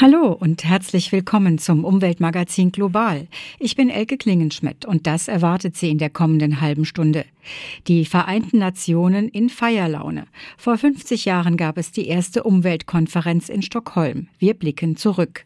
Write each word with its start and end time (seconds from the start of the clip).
Hallo 0.00 0.30
und 0.30 0.62
herzlich 0.62 1.10
willkommen 1.10 1.58
zum 1.58 1.84
Umweltmagazin 1.84 2.70
Global. 2.70 3.26
Ich 3.58 3.74
bin 3.74 3.90
Elke 3.90 4.16
Klingenschmidt 4.16 4.84
und 4.84 5.08
das 5.08 5.26
erwartet 5.26 5.76
Sie 5.76 5.90
in 5.90 5.98
der 5.98 6.08
kommenden 6.08 6.60
halben 6.60 6.84
Stunde. 6.84 7.24
Die 7.88 8.04
Vereinten 8.04 8.58
Nationen 8.58 9.28
in 9.28 9.48
Feierlaune. 9.48 10.26
Vor 10.56 10.78
50 10.78 11.24
Jahren 11.24 11.56
gab 11.56 11.78
es 11.78 11.90
die 11.90 12.06
erste 12.06 12.44
Umweltkonferenz 12.44 13.48
in 13.48 13.60
Stockholm. 13.60 14.28
Wir 14.38 14.54
blicken 14.54 14.94
zurück. 14.94 15.44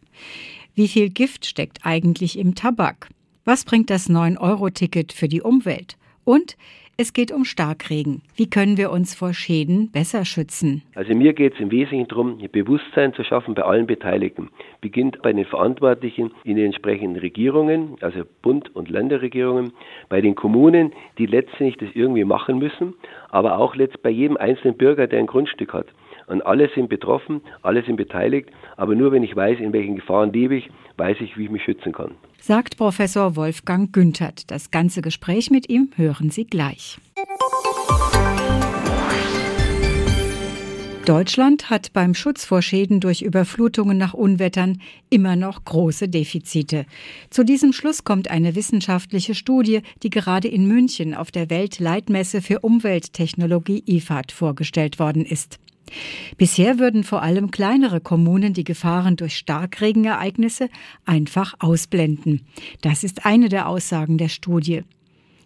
Wie 0.74 0.88
viel 0.88 1.08
Gift 1.08 1.46
steckt 1.46 1.86
eigentlich 1.86 2.38
im 2.38 2.54
Tabak? 2.54 3.08
Was 3.46 3.64
bringt 3.64 3.88
das 3.88 4.10
9-Euro-Ticket 4.10 5.14
für 5.14 5.28
die 5.28 5.40
Umwelt? 5.40 5.96
Und 6.24 6.58
es 7.02 7.12
geht 7.12 7.32
um 7.32 7.44
Starkregen. 7.44 8.22
Wie 8.36 8.48
können 8.48 8.76
wir 8.76 8.92
uns 8.92 9.12
vor 9.12 9.34
Schäden 9.34 9.90
besser 9.90 10.24
schützen? 10.24 10.82
Also 10.94 11.16
mir 11.16 11.32
geht 11.32 11.54
es 11.54 11.60
im 11.60 11.72
Wesentlichen 11.72 12.06
darum, 12.06 12.38
Bewusstsein 12.52 13.12
zu 13.12 13.24
schaffen 13.24 13.54
bei 13.54 13.62
allen 13.62 13.88
Beteiligten. 13.88 14.50
Beginnt 14.80 15.20
bei 15.20 15.32
den 15.32 15.44
Verantwortlichen 15.44 16.30
in 16.44 16.54
den 16.54 16.66
entsprechenden 16.66 17.20
Regierungen, 17.20 17.96
also 18.00 18.22
Bund- 18.40 18.74
und 18.76 18.88
Länderregierungen, 18.88 19.72
bei 20.08 20.20
den 20.20 20.36
Kommunen, 20.36 20.92
die 21.18 21.26
letztendlich 21.26 21.76
das 21.76 21.88
irgendwie 21.94 22.24
machen 22.24 22.58
müssen, 22.58 22.94
aber 23.30 23.58
auch 23.58 23.74
letzt 23.74 24.00
bei 24.02 24.10
jedem 24.10 24.36
einzelnen 24.36 24.76
Bürger, 24.76 25.08
der 25.08 25.18
ein 25.18 25.26
Grundstück 25.26 25.72
hat. 25.72 25.86
Und 26.32 26.40
alle 26.46 26.70
sind 26.74 26.88
betroffen, 26.88 27.42
alle 27.60 27.84
sind 27.84 27.96
beteiligt, 27.96 28.48
aber 28.78 28.94
nur 28.94 29.12
wenn 29.12 29.22
ich 29.22 29.36
weiß, 29.36 29.60
in 29.60 29.74
welchen 29.74 29.96
Gefahren 29.96 30.32
lebe 30.32 30.56
ich, 30.56 30.70
weiß 30.96 31.18
ich, 31.20 31.36
wie 31.36 31.44
ich 31.44 31.50
mich 31.50 31.62
schützen 31.62 31.92
kann. 31.92 32.12
Sagt 32.40 32.78
Professor 32.78 33.36
Wolfgang 33.36 33.92
Günthert. 33.92 34.50
Das 34.50 34.70
ganze 34.70 35.02
Gespräch 35.02 35.50
mit 35.50 35.68
ihm 35.68 35.90
hören 35.94 36.30
Sie 36.30 36.46
gleich. 36.46 36.96
Deutschland 41.04 41.68
hat 41.68 41.92
beim 41.92 42.14
Schutz 42.14 42.46
vor 42.46 42.62
Schäden 42.62 43.00
durch 43.00 43.20
Überflutungen 43.20 43.98
nach 43.98 44.14
Unwettern 44.14 44.80
immer 45.10 45.36
noch 45.36 45.62
große 45.66 46.08
Defizite. 46.08 46.86
Zu 47.28 47.44
diesem 47.44 47.74
Schluss 47.74 48.04
kommt 48.04 48.30
eine 48.30 48.54
wissenschaftliche 48.54 49.34
Studie, 49.34 49.82
die 50.02 50.08
gerade 50.08 50.48
in 50.48 50.66
München 50.66 51.12
auf 51.12 51.30
der 51.30 51.50
Weltleitmesse 51.50 52.40
für 52.40 52.60
Umwelttechnologie 52.60 53.82
IFAD 53.86 54.32
vorgestellt 54.32 54.98
worden 54.98 55.26
ist. 55.26 55.58
Bisher 56.36 56.78
würden 56.78 57.04
vor 57.04 57.22
allem 57.22 57.50
kleinere 57.50 58.00
Kommunen 58.00 58.54
die 58.54 58.64
Gefahren 58.64 59.16
durch 59.16 59.36
Starkregenereignisse 59.36 60.68
einfach 61.04 61.54
ausblenden. 61.58 62.46
Das 62.80 63.04
ist 63.04 63.26
eine 63.26 63.48
der 63.48 63.68
Aussagen 63.68 64.18
der 64.18 64.28
Studie. 64.28 64.82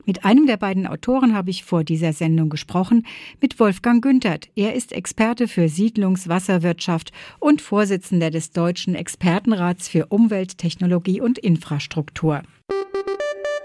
Mit 0.06 0.24
einem 0.24 0.47
der 0.47 0.56
beiden 0.56 0.86
Autoren 0.86 1.34
habe 1.34 1.50
ich 1.50 1.64
vor 1.64 1.83
dieser 1.83 2.12
Sendung 2.12 2.48
gesprochen, 2.48 3.05
mit 3.41 3.58
Wolfgang 3.58 4.00
Günthert. 4.00 4.48
Er 4.55 4.74
ist 4.74 4.92
Experte 4.92 5.48
für 5.48 5.69
Siedlungswasserwirtschaft 5.69 7.11
und 7.41 7.61
Vorsitzender 7.61 8.30
des 8.30 8.52
Deutschen 8.52 8.94
Expertenrats 8.94 9.89
für 9.89 10.06
Umwelttechnologie 10.06 11.20
und 11.20 11.39
Infrastruktur. 11.39 12.42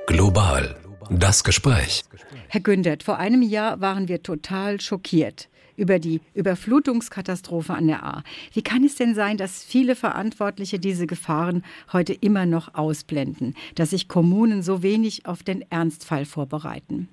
Global. 0.07 0.75
Das 1.11 1.43
Gespräch. 1.43 2.03
Herr 2.47 2.61
Günthert, 2.61 3.03
vor 3.03 3.17
einem 3.17 3.43
Jahr 3.43 3.79
waren 3.79 4.07
wir 4.07 4.23
total 4.23 4.81
schockiert 4.81 5.50
über 5.75 5.99
die 5.99 6.21
Überflutungskatastrophe 6.33 7.73
an 7.73 7.87
der 7.87 8.03
Ahr. 8.03 8.23
Wie 8.53 8.61
kann 8.61 8.83
es 8.83 8.95
denn 8.95 9.13
sein, 9.13 9.37
dass 9.37 9.63
viele 9.63 9.95
Verantwortliche 9.95 10.79
diese 10.79 11.07
Gefahren 11.07 11.63
heute 11.93 12.13
immer 12.13 12.45
noch 12.45 12.75
ausblenden, 12.75 13.55
dass 13.75 13.91
sich 13.91 14.07
Kommunen 14.07 14.61
so 14.61 14.83
wenig 14.83 15.25
auf 15.25 15.43
den 15.43 15.63
Ernstfall 15.69 16.25
vorbereiten? 16.25 17.09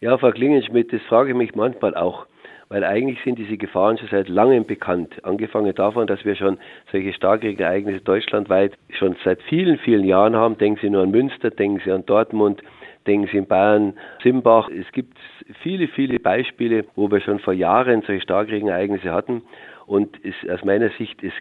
Ja, 0.00 0.18
Frau 0.18 0.32
Klingenschmidt, 0.32 0.92
das 0.92 1.02
frage 1.08 1.30
ich 1.30 1.36
mich 1.36 1.54
manchmal 1.54 1.94
auch 1.94 2.26
weil 2.68 2.84
eigentlich 2.84 3.18
sind 3.24 3.38
diese 3.38 3.56
Gefahren 3.56 3.98
schon 3.98 4.08
seit 4.08 4.28
langem 4.28 4.64
bekannt. 4.64 5.24
Angefangen 5.24 5.74
davon, 5.74 6.06
dass 6.06 6.24
wir 6.24 6.34
schon 6.34 6.58
solche 6.90 7.12
Starkregenereignisse 7.12 8.00
deutschlandweit 8.00 8.72
schon 8.98 9.16
seit 9.24 9.40
vielen, 9.42 9.78
vielen 9.78 10.04
Jahren 10.04 10.34
haben. 10.34 10.58
Denken 10.58 10.80
Sie 10.82 10.90
nur 10.90 11.02
an 11.02 11.10
Münster, 11.10 11.50
denken 11.50 11.80
Sie 11.84 11.92
an 11.92 12.06
Dortmund, 12.06 12.62
denken 13.06 13.28
Sie 13.30 13.38
in 13.38 13.46
Bayern, 13.46 13.94
Simbach. 14.22 14.68
Es 14.68 14.90
gibt 14.92 15.16
viele, 15.62 15.88
viele 15.88 16.18
Beispiele, 16.18 16.84
wo 16.94 17.10
wir 17.10 17.20
schon 17.20 17.38
vor 17.38 17.52
Jahren 17.52 18.02
solche 18.06 18.22
Starkregenereignisse 18.22 19.12
hatten. 19.12 19.42
Und 19.86 20.16
es, 20.24 20.34
aus 20.50 20.64
meiner 20.64 20.90
Sicht 20.98 21.22
ist 21.22 21.34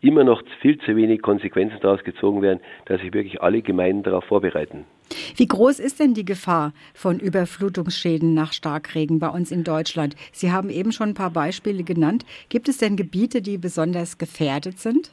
immer 0.00 0.24
noch 0.24 0.42
viel 0.60 0.78
zu 0.78 0.94
wenig 0.96 1.22
Konsequenzen 1.22 1.78
daraus 1.80 2.04
gezogen 2.04 2.42
werden, 2.42 2.60
dass 2.86 3.00
sich 3.00 3.12
wirklich 3.12 3.42
alle 3.42 3.62
Gemeinden 3.62 4.04
darauf 4.04 4.24
vorbereiten. 4.24 4.84
Wie 5.36 5.46
groß 5.46 5.80
ist 5.80 6.00
denn 6.00 6.14
die 6.14 6.24
Gefahr 6.24 6.72
von 6.94 7.18
Überflutungsschäden 7.18 8.34
nach 8.34 8.52
Starkregen 8.52 9.18
bei 9.18 9.28
uns 9.28 9.50
in 9.50 9.64
Deutschland? 9.64 10.14
Sie 10.32 10.52
haben 10.52 10.68
eben 10.68 10.92
schon 10.92 11.10
ein 11.10 11.14
paar 11.14 11.30
Beispiele 11.30 11.82
genannt. 11.82 12.26
Gibt 12.50 12.68
es 12.68 12.78
denn 12.78 12.96
Gebiete, 12.96 13.40
die 13.40 13.56
besonders 13.56 14.18
gefährdet 14.18 14.78
sind? 14.78 15.10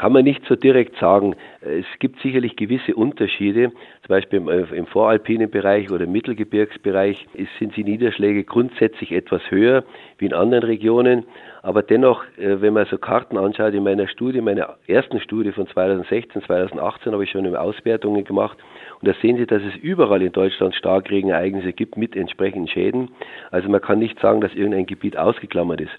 kann 0.00 0.14
man 0.14 0.24
nicht 0.24 0.40
so 0.48 0.56
direkt 0.56 0.96
sagen. 0.98 1.36
Es 1.60 1.84
gibt 1.98 2.22
sicherlich 2.22 2.56
gewisse 2.56 2.94
Unterschiede. 2.94 3.70
Zum 4.10 4.16
Beispiel 4.16 4.66
im, 4.74 4.86
voralpinen 4.86 5.48
Bereich 5.48 5.88
oder 5.88 6.02
im 6.02 6.10
Mittelgebirgsbereich 6.10 7.28
sind 7.60 7.76
die 7.76 7.84
Niederschläge 7.84 8.42
grundsätzlich 8.42 9.12
etwas 9.12 9.40
höher 9.52 9.84
wie 10.18 10.26
in 10.26 10.34
anderen 10.34 10.64
Regionen. 10.64 11.26
Aber 11.62 11.84
dennoch, 11.84 12.24
äh, 12.36 12.60
wenn 12.60 12.72
man 12.72 12.86
so 12.86 12.98
Karten 12.98 13.38
anschaut, 13.38 13.72
in 13.72 13.84
meiner 13.84 14.08
Studie, 14.08 14.40
meiner 14.40 14.78
ersten 14.88 15.20
Studie 15.20 15.52
von 15.52 15.68
2016, 15.68 16.42
2018 16.42 17.12
habe 17.12 17.22
ich 17.22 17.30
schon 17.30 17.54
Auswertungen 17.54 18.24
gemacht 18.24 18.58
und 19.00 19.06
da 19.06 19.14
sehen 19.22 19.36
Sie, 19.36 19.46
dass 19.46 19.62
es 19.62 19.76
überall 19.76 20.22
in 20.22 20.32
Deutschland 20.32 20.74
Starkregenereignisse 20.74 21.72
gibt 21.72 21.96
mit 21.96 22.16
entsprechenden 22.16 22.66
Schäden. 22.66 23.12
Also 23.52 23.68
man 23.68 23.80
kann 23.80 24.00
nicht 24.00 24.18
sagen, 24.18 24.40
dass 24.40 24.52
irgendein 24.56 24.86
Gebiet 24.86 25.16
ausgeklammert 25.16 25.82
ist. 25.82 25.92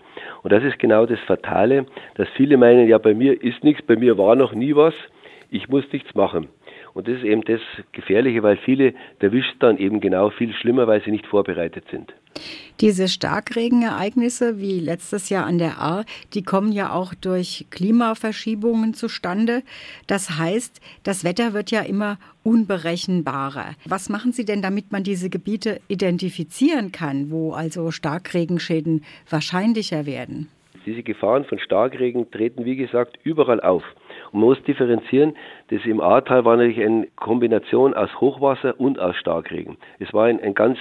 Und 0.44 0.52
das 0.52 0.66
ist 0.66 0.80
genau 0.80 1.06
das 1.06 1.20
Fatale, 1.22 1.86
dass 2.16 2.28
viele 2.36 2.58
meinen, 2.58 2.90
ja, 2.90 2.98
bei 2.98 3.14
mir 3.14 3.42
ist 3.42 3.64
nichts, 3.64 3.82
bei 3.84 3.96
mir 3.96 4.18
war 4.18 4.36
noch 4.36 4.54
nie 4.54 4.76
was, 4.76 4.94
ich 5.50 5.70
muss 5.70 5.86
nichts 5.94 6.14
machen. 6.14 6.50
Und 6.94 7.08
das 7.08 7.18
ist 7.18 7.24
eben 7.24 7.44
das 7.44 7.62
Gefährliche, 7.94 8.44
weil 8.44 8.58
viele 8.58 8.94
erwischt 9.20 9.56
dann 9.60 9.78
eben 9.78 10.02
genau 10.02 10.30
viel 10.30 10.54
schlimmer, 10.54 10.88
weil 10.88 11.02
sie 11.04 11.12
nicht 11.12 11.26
vorbereitet 11.26 11.86
sind. 11.90 12.14
Diese 12.80 13.08
Starkregenereignisse 13.08 14.60
wie 14.60 14.80
letztes 14.80 15.30
Jahr 15.30 15.46
an 15.46 15.58
der 15.58 15.80
Ahr, 15.80 16.06
die 16.34 16.44
kommen 16.44 16.72
ja 16.72 16.92
auch 16.94 17.14
durch 17.14 17.68
Klimaverschiebungen 17.70 18.94
zustande. 18.94 19.64
Das 20.08 20.38
heißt, 20.38 20.82
das 21.04 21.24
Wetter 21.24 21.54
wird 21.54 21.72
ja 21.72 21.82
immer 21.82 22.18
unberechenbarer. 22.44 23.76
Was 23.86 24.10
machen 24.10 24.32
Sie 24.32 24.46
denn, 24.46 24.62
damit 24.62 24.92
man 24.92 25.04
diese 25.04 25.30
Gebiete 25.30 25.80
identifizieren 25.88 26.92
kann, 26.92 27.30
wo 27.30 27.52
also 27.52 27.92
Starkregenschäden 27.92 29.04
wahrscheinlicher 29.30 30.06
werden? 30.06 30.50
Diese 30.86 31.04
Gefahren 31.04 31.46
von 31.46 31.60
Starkregen 31.60 32.32
treten, 32.32 32.66
wie 32.66 32.76
gesagt, 32.76 33.20
überall 33.24 33.62
auf. 33.62 33.84
Man 34.32 34.44
muss 34.44 34.64
differenzieren, 34.64 35.36
das 35.70 35.86
im 35.86 36.00
Ahrtal 36.00 36.46
war 36.46 36.56
natürlich 36.56 36.84
eine 36.84 37.08
Kombination 37.18 37.94
aus 37.94 38.10
Hochwasser 38.22 38.80
und 38.80 39.00
aus 39.00 39.16
Starkregen. 39.18 39.78
Es 40.00 40.14
war 40.14 40.26
ein, 40.26 40.42
ein 40.42 40.54
ganz 40.54 40.78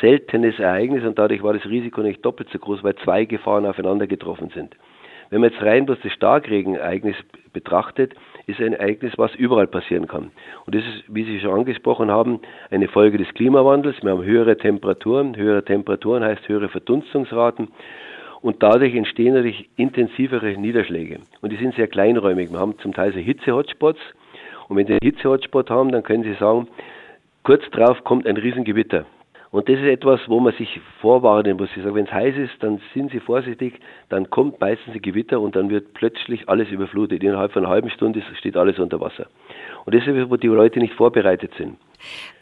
seltenes 0.00 0.58
Ereignis 0.58 1.04
und 1.04 1.18
dadurch 1.18 1.42
war 1.42 1.52
das 1.52 1.64
Risiko 1.66 2.00
nicht 2.00 2.24
doppelt 2.24 2.48
so 2.52 2.58
groß, 2.58 2.82
weil 2.82 2.96
zwei 2.96 3.24
Gefahren 3.24 3.66
aufeinander 3.66 4.06
getroffen 4.06 4.50
sind. 4.54 4.74
Wenn 5.30 5.42
man 5.42 5.50
jetzt 5.50 5.62
rein 5.62 5.86
bloß 5.86 5.98
das 6.02 6.12
Starkregenereignis 6.12 7.14
betrachtet, 7.52 8.14
ist 8.46 8.60
ein 8.60 8.72
Ereignis, 8.72 9.12
was 9.16 9.32
überall 9.36 9.68
passieren 9.68 10.08
kann. 10.08 10.32
Und 10.66 10.74
das 10.74 10.82
ist, 10.84 11.04
wie 11.06 11.24
Sie 11.24 11.38
schon 11.38 11.56
angesprochen 11.56 12.10
haben, 12.10 12.40
eine 12.70 12.88
Folge 12.88 13.16
des 13.16 13.32
Klimawandels. 13.34 14.02
Wir 14.02 14.10
haben 14.10 14.24
höhere 14.24 14.56
Temperaturen. 14.56 15.36
Höhere 15.36 15.64
Temperaturen 15.64 16.24
heißt 16.24 16.48
höhere 16.48 16.68
Verdunstungsraten. 16.68 17.68
Und 18.42 18.62
dadurch 18.62 18.94
entstehen 18.94 19.34
natürlich 19.34 19.68
intensivere 19.76 20.52
Niederschläge. 20.52 21.20
Und 21.42 21.52
die 21.52 21.56
sind 21.56 21.74
sehr 21.74 21.88
kleinräumig. 21.88 22.50
Wir 22.50 22.58
haben 22.58 22.78
zum 22.78 22.94
Teil 22.94 23.12
so 23.12 23.18
Hitze-Hotspots. 23.18 24.00
Und 24.68 24.76
wenn 24.76 24.86
Sie 24.86 24.92
einen 24.92 25.00
Hitze-Hotspot 25.02 25.68
haben, 25.68 25.92
dann 25.92 26.02
können 26.02 26.22
Sie 26.22 26.34
sagen, 26.34 26.68
kurz 27.42 27.68
drauf 27.70 28.02
kommt 28.04 28.26
ein 28.26 28.36
Riesengewitter. 28.36 29.04
Und 29.50 29.68
das 29.68 29.80
ist 29.80 29.86
etwas, 29.86 30.20
wo 30.28 30.38
man 30.38 30.54
sich 30.54 30.80
vorwarnen 31.00 31.56
muss. 31.56 31.70
Ich 31.74 31.82
sage, 31.82 31.96
wenn 31.96 32.06
es 32.06 32.12
heiß 32.12 32.36
ist, 32.36 32.62
dann 32.62 32.80
sind 32.94 33.10
Sie 33.10 33.18
vorsichtig, 33.18 33.80
dann 34.08 34.30
kommt 34.30 34.60
meistens 34.60 34.94
ein 34.94 35.02
Gewitter 35.02 35.40
und 35.40 35.56
dann 35.56 35.70
wird 35.70 35.92
plötzlich 35.92 36.48
alles 36.48 36.68
überflutet. 36.70 37.24
Innerhalb 37.24 37.52
von 37.52 37.64
einer 37.64 37.72
halben 37.72 37.90
Stunde 37.90 38.22
steht 38.38 38.56
alles 38.56 38.78
unter 38.78 39.00
Wasser. 39.00 39.26
Und 39.84 39.94
das 39.94 40.06
ist, 40.06 40.30
wo 40.30 40.36
die 40.36 40.46
Leute 40.46 40.78
nicht 40.78 40.94
vorbereitet 40.94 41.52
sind. 41.58 41.78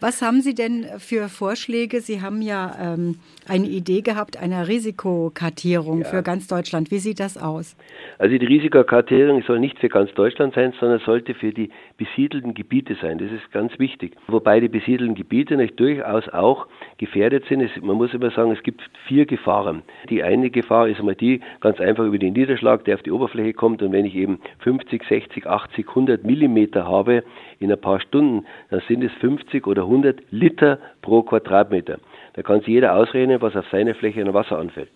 Was 0.01 0.23
haben 0.23 0.43
Sie 0.43 0.55
denn 0.55 0.87
für 0.99 1.29
Vorschläge? 1.29 2.01
Sie 2.01 2.23
haben 2.23 2.41
ja 2.41 2.73
ähm, 2.81 3.17
eine 3.49 3.67
Idee 3.67 4.03
gehabt 4.03 4.37
einer 4.37 4.69
Risikokartierung 4.69 6.03
ja. 6.03 6.05
für 6.07 6.23
ganz 6.23 6.47
Deutschland. 6.47 6.93
Wie 6.93 6.99
sieht 6.99 7.19
das 7.19 7.37
aus? 7.37 7.77
Also 8.19 8.39
die 8.39 8.47
Risikokartierung 8.47 9.43
soll 9.43 9.59
nicht 9.59 9.77
für 9.81 9.89
ganz 9.89 10.13
Deutschland 10.15 10.55
sein, 10.55 10.73
sondern 10.79 11.01
sollte 11.01 11.35
für 11.35 11.53
die 11.53 11.71
besiedelten 11.97 12.55
Gebiete 12.55 12.97
sein. 13.03 13.19
Das 13.19 13.33
ist 13.33 13.51
ganz 13.51 13.77
wichtig. 13.81 14.15
Wobei 14.29 14.61
die 14.61 14.69
besiedelten 14.69 15.17
Gebiete 15.17 15.57
durchaus 15.57 16.29
auch 16.29 16.69
gefährdet 16.99 17.45
sind. 17.49 17.61
Es, 17.61 17.71
man 17.83 17.97
muss 17.97 18.15
immer 18.15 18.31
sagen, 18.31 18.53
es 18.53 18.63
gibt 18.63 18.81
vier 19.09 19.27
Gefahren. 19.27 19.83
Die 20.11 20.23
eine 20.23 20.51
Gefahr 20.51 20.89
ist 20.89 21.01
einmal 21.01 21.17
die, 21.17 21.41
ganz 21.61 21.81
einfach 21.81 22.05
über 22.05 22.19
den 22.19 22.35
Niederschlag, 22.35 22.85
der 22.85 22.95
auf 22.95 23.03
die 23.03 23.11
Oberfläche 23.11 23.53
kommt. 23.53 23.83
Und 23.83 23.91
wenn 23.91 24.05
ich 24.05 24.15
eben 24.15 24.39
50, 24.61 25.03
60, 25.09 25.47
80, 25.47 25.89
100 25.89 26.25
Millimeter 26.25 26.87
habe 26.87 27.25
in 27.59 27.73
ein 27.73 27.81
paar 27.81 28.01
Stunden, 28.01 28.47
dann 28.71 28.81
sind 28.87 29.03
es 29.03 29.13
50 29.21 29.67
oder 29.67 29.88
100 29.89 30.21
Liter 30.31 30.79
pro 31.03 31.23
Quadratmeter. 31.23 31.99
Da 32.35 32.43
kann 32.43 32.61
sich 32.61 32.69
jeder 32.69 32.95
ausrechnen, 32.95 33.41
was 33.41 33.57
auf 33.57 33.67
seine 33.71 33.95
Fläche 33.95 34.23
an 34.23 34.33
Wasser 34.35 34.59
anfällt. 34.59 34.91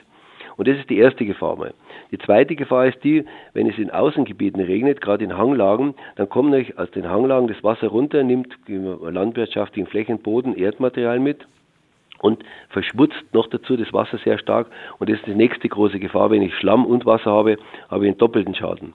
Und 0.56 0.68
das 0.68 0.78
ist 0.78 0.90
die 0.90 0.98
erste 0.98 1.24
Gefahr 1.24 1.56
mal. 1.56 1.72
Die 2.10 2.18
zweite 2.18 2.54
Gefahr 2.54 2.86
ist 2.86 3.02
die, 3.02 3.24
wenn 3.54 3.68
es 3.68 3.78
in 3.78 3.90
Außengebieten 3.90 4.60
regnet, 4.60 5.00
gerade 5.00 5.24
in 5.24 5.36
Hanglagen, 5.36 5.94
dann 6.16 6.28
kommt 6.28 6.50
natürlich 6.50 6.78
aus 6.78 6.90
den 6.90 7.08
Hanglagen 7.08 7.48
das 7.48 7.64
Wasser 7.64 7.88
runter, 7.88 8.22
nimmt 8.22 8.54
landwirtschaftlichen 8.68 9.88
Flächen, 9.88 10.18
Boden, 10.18 10.54
Erdmaterial 10.54 11.20
mit 11.20 11.46
und 12.20 12.44
verschmutzt 12.68 13.24
noch 13.32 13.48
dazu 13.48 13.76
das 13.76 13.92
Wasser 13.92 14.18
sehr 14.18 14.38
stark. 14.38 14.68
Und 14.98 15.10
das 15.10 15.18
ist 15.18 15.26
die 15.26 15.34
nächste 15.34 15.68
große 15.68 15.98
Gefahr. 15.98 16.30
Wenn 16.30 16.42
ich 16.42 16.54
Schlamm 16.54 16.86
und 16.86 17.06
Wasser 17.06 17.30
habe, 17.30 17.56
habe 17.90 18.04
ich 18.04 18.10
einen 18.10 18.18
doppelten 18.18 18.54
Schaden. 18.54 18.92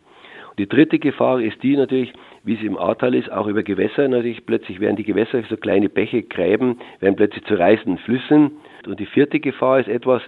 Die 0.58 0.68
dritte 0.68 0.98
Gefahr 0.98 1.40
ist 1.40 1.62
die 1.62 1.78
natürlich, 1.78 2.12
wie 2.44 2.56
es 2.56 2.64
im 2.64 2.78
Ahrtal 2.78 3.14
ist, 3.14 3.32
auch 3.32 3.46
über 3.46 3.62
Gewässer 3.62 4.08
natürlich. 4.08 4.44
Plötzlich 4.46 4.80
werden 4.80 4.96
die 4.96 5.04
Gewässer, 5.04 5.44
so 5.50 5.56
kleine 5.56 5.88
Bäche, 5.88 6.24
Gräben, 6.24 6.80
werden 7.00 7.16
plötzlich 7.16 7.44
zu 7.46 7.54
reißenden 7.54 8.00
Flüssen. 8.00 8.52
Und 8.88 9.00
die 9.00 9.06
vierte 9.06 9.40
Gefahr 9.40 9.80
ist 9.80 9.88
etwas, 9.88 10.24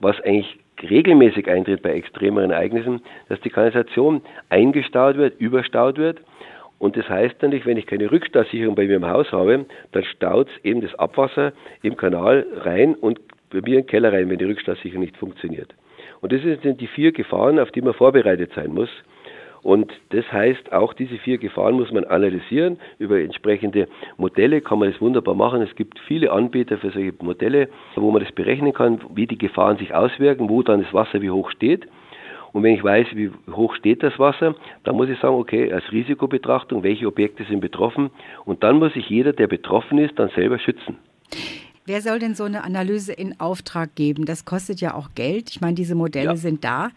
was 0.00 0.20
eigentlich 0.22 0.58
regelmäßig 0.82 1.48
eintritt 1.48 1.82
bei 1.82 1.92
extremeren 1.92 2.50
Ereignissen, 2.50 3.02
dass 3.28 3.40
die 3.40 3.50
Kanalisation 3.50 4.22
eingestaut 4.48 5.16
wird, 5.16 5.40
überstaut 5.40 5.96
wird. 5.96 6.20
Und 6.80 6.96
das 6.96 7.08
heißt 7.08 7.42
natürlich, 7.42 7.66
wenn 7.66 7.76
ich 7.76 7.86
keine 7.86 8.10
Rückstausicherung 8.10 8.74
bei 8.74 8.86
mir 8.86 8.96
im 8.96 9.06
Haus 9.06 9.30
habe, 9.32 9.66
dann 9.92 10.04
staut 10.04 10.48
eben 10.64 10.80
das 10.80 10.94
Abwasser 10.96 11.52
im 11.82 11.96
Kanal 11.96 12.46
rein 12.58 12.94
und 12.94 13.20
bei 13.50 13.60
mir 13.60 13.80
den 13.80 13.86
Keller 13.86 14.12
rein, 14.12 14.28
wenn 14.28 14.38
die 14.38 14.44
Rückstausicherung 14.44 15.02
nicht 15.02 15.16
funktioniert. 15.16 15.74
Und 16.20 16.32
das 16.32 16.42
sind 16.42 16.80
die 16.80 16.86
vier 16.86 17.12
Gefahren, 17.12 17.58
auf 17.58 17.70
die 17.70 17.82
man 17.82 17.94
vorbereitet 17.94 18.52
sein 18.54 18.72
muss. 18.72 18.90
Und 19.62 19.92
das 20.10 20.30
heißt, 20.32 20.72
auch 20.72 20.92
diese 20.94 21.16
vier 21.18 21.38
Gefahren 21.38 21.74
muss 21.74 21.92
man 21.92 22.04
analysieren. 22.04 22.78
Über 22.98 23.20
entsprechende 23.20 23.88
Modelle 24.16 24.60
kann 24.60 24.78
man 24.78 24.90
das 24.90 25.00
wunderbar 25.00 25.34
machen. 25.34 25.62
Es 25.62 25.74
gibt 25.74 25.98
viele 26.00 26.30
Anbieter 26.32 26.78
für 26.78 26.90
solche 26.90 27.12
Modelle, 27.20 27.68
wo 27.96 28.10
man 28.10 28.22
das 28.22 28.32
berechnen 28.32 28.72
kann, 28.72 29.00
wie 29.14 29.26
die 29.26 29.38
Gefahren 29.38 29.78
sich 29.78 29.94
auswirken, 29.94 30.48
wo 30.48 30.62
dann 30.62 30.82
das 30.82 30.94
Wasser 30.94 31.20
wie 31.22 31.30
hoch 31.30 31.50
steht. 31.50 31.86
Und 32.52 32.62
wenn 32.62 32.74
ich 32.74 32.82
weiß, 32.82 33.08
wie 33.14 33.30
hoch 33.50 33.74
steht 33.74 34.02
das 34.02 34.18
Wasser, 34.18 34.54
dann 34.84 34.96
muss 34.96 35.08
ich 35.08 35.18
sagen, 35.18 35.34
okay, 35.34 35.72
als 35.72 35.90
Risikobetrachtung, 35.92 36.82
welche 36.82 37.06
Objekte 37.06 37.44
sind 37.44 37.60
betroffen. 37.60 38.10
Und 38.44 38.62
dann 38.62 38.78
muss 38.78 38.94
sich 38.94 39.08
jeder, 39.08 39.32
der 39.32 39.48
betroffen 39.48 39.98
ist, 39.98 40.18
dann 40.18 40.30
selber 40.30 40.58
schützen. 40.58 40.96
Wer 41.88 42.02
soll 42.02 42.18
denn 42.18 42.34
so 42.34 42.44
eine 42.44 42.64
Analyse 42.64 43.14
in 43.14 43.40
Auftrag 43.40 43.94
geben? 43.94 44.26
Das 44.26 44.44
kostet 44.44 44.82
ja 44.82 44.92
auch 44.92 45.14
Geld. 45.14 45.48
Ich 45.48 45.62
meine, 45.62 45.74
diese 45.74 45.94
Modelle 45.94 46.26
ja. 46.26 46.36
sind 46.36 46.62
da. 46.62 46.90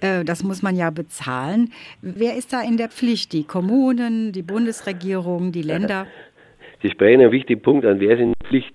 Äh, 0.00 0.24
das 0.24 0.42
muss 0.42 0.62
man 0.62 0.74
ja 0.74 0.90
bezahlen. 0.90 1.70
Wer 2.00 2.36
ist 2.36 2.52
da 2.52 2.60
in 2.60 2.76
der 2.76 2.88
Pflicht? 2.88 3.32
Die 3.32 3.44
Kommunen, 3.44 4.32
die 4.32 4.42
Bundesregierung, 4.42 5.52
die 5.52 5.62
Länder? 5.62 6.08
Sie 6.82 6.90
sprechen 6.90 7.20
einen 7.20 7.30
wichtigen 7.30 7.62
Punkt 7.62 7.86
an. 7.86 8.00
Wer 8.00 8.14
ist 8.14 8.20
in 8.20 8.32
der 8.32 8.48
Pflicht? 8.48 8.74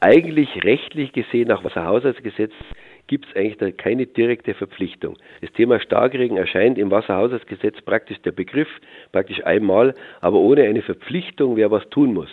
Eigentlich 0.00 0.62
rechtlich 0.64 1.12
gesehen 1.12 1.48
nach 1.48 1.64
Wasserhaushaltsgesetz 1.64 2.52
gibt 3.06 3.26
es 3.26 3.36
eigentlich 3.36 3.56
da 3.56 3.70
keine 3.70 4.04
direkte 4.04 4.52
Verpflichtung. 4.52 5.16
Das 5.40 5.50
Thema 5.52 5.80
Starkregen 5.80 6.36
erscheint 6.36 6.76
im 6.76 6.90
Wasserhaushaltsgesetz 6.90 7.80
praktisch 7.80 8.18
der 8.20 8.32
Begriff, 8.32 8.68
praktisch 9.12 9.42
einmal, 9.46 9.94
aber 10.20 10.40
ohne 10.40 10.64
eine 10.64 10.82
Verpflichtung, 10.82 11.56
wer 11.56 11.70
was 11.70 11.88
tun 11.88 12.12
muss. 12.12 12.28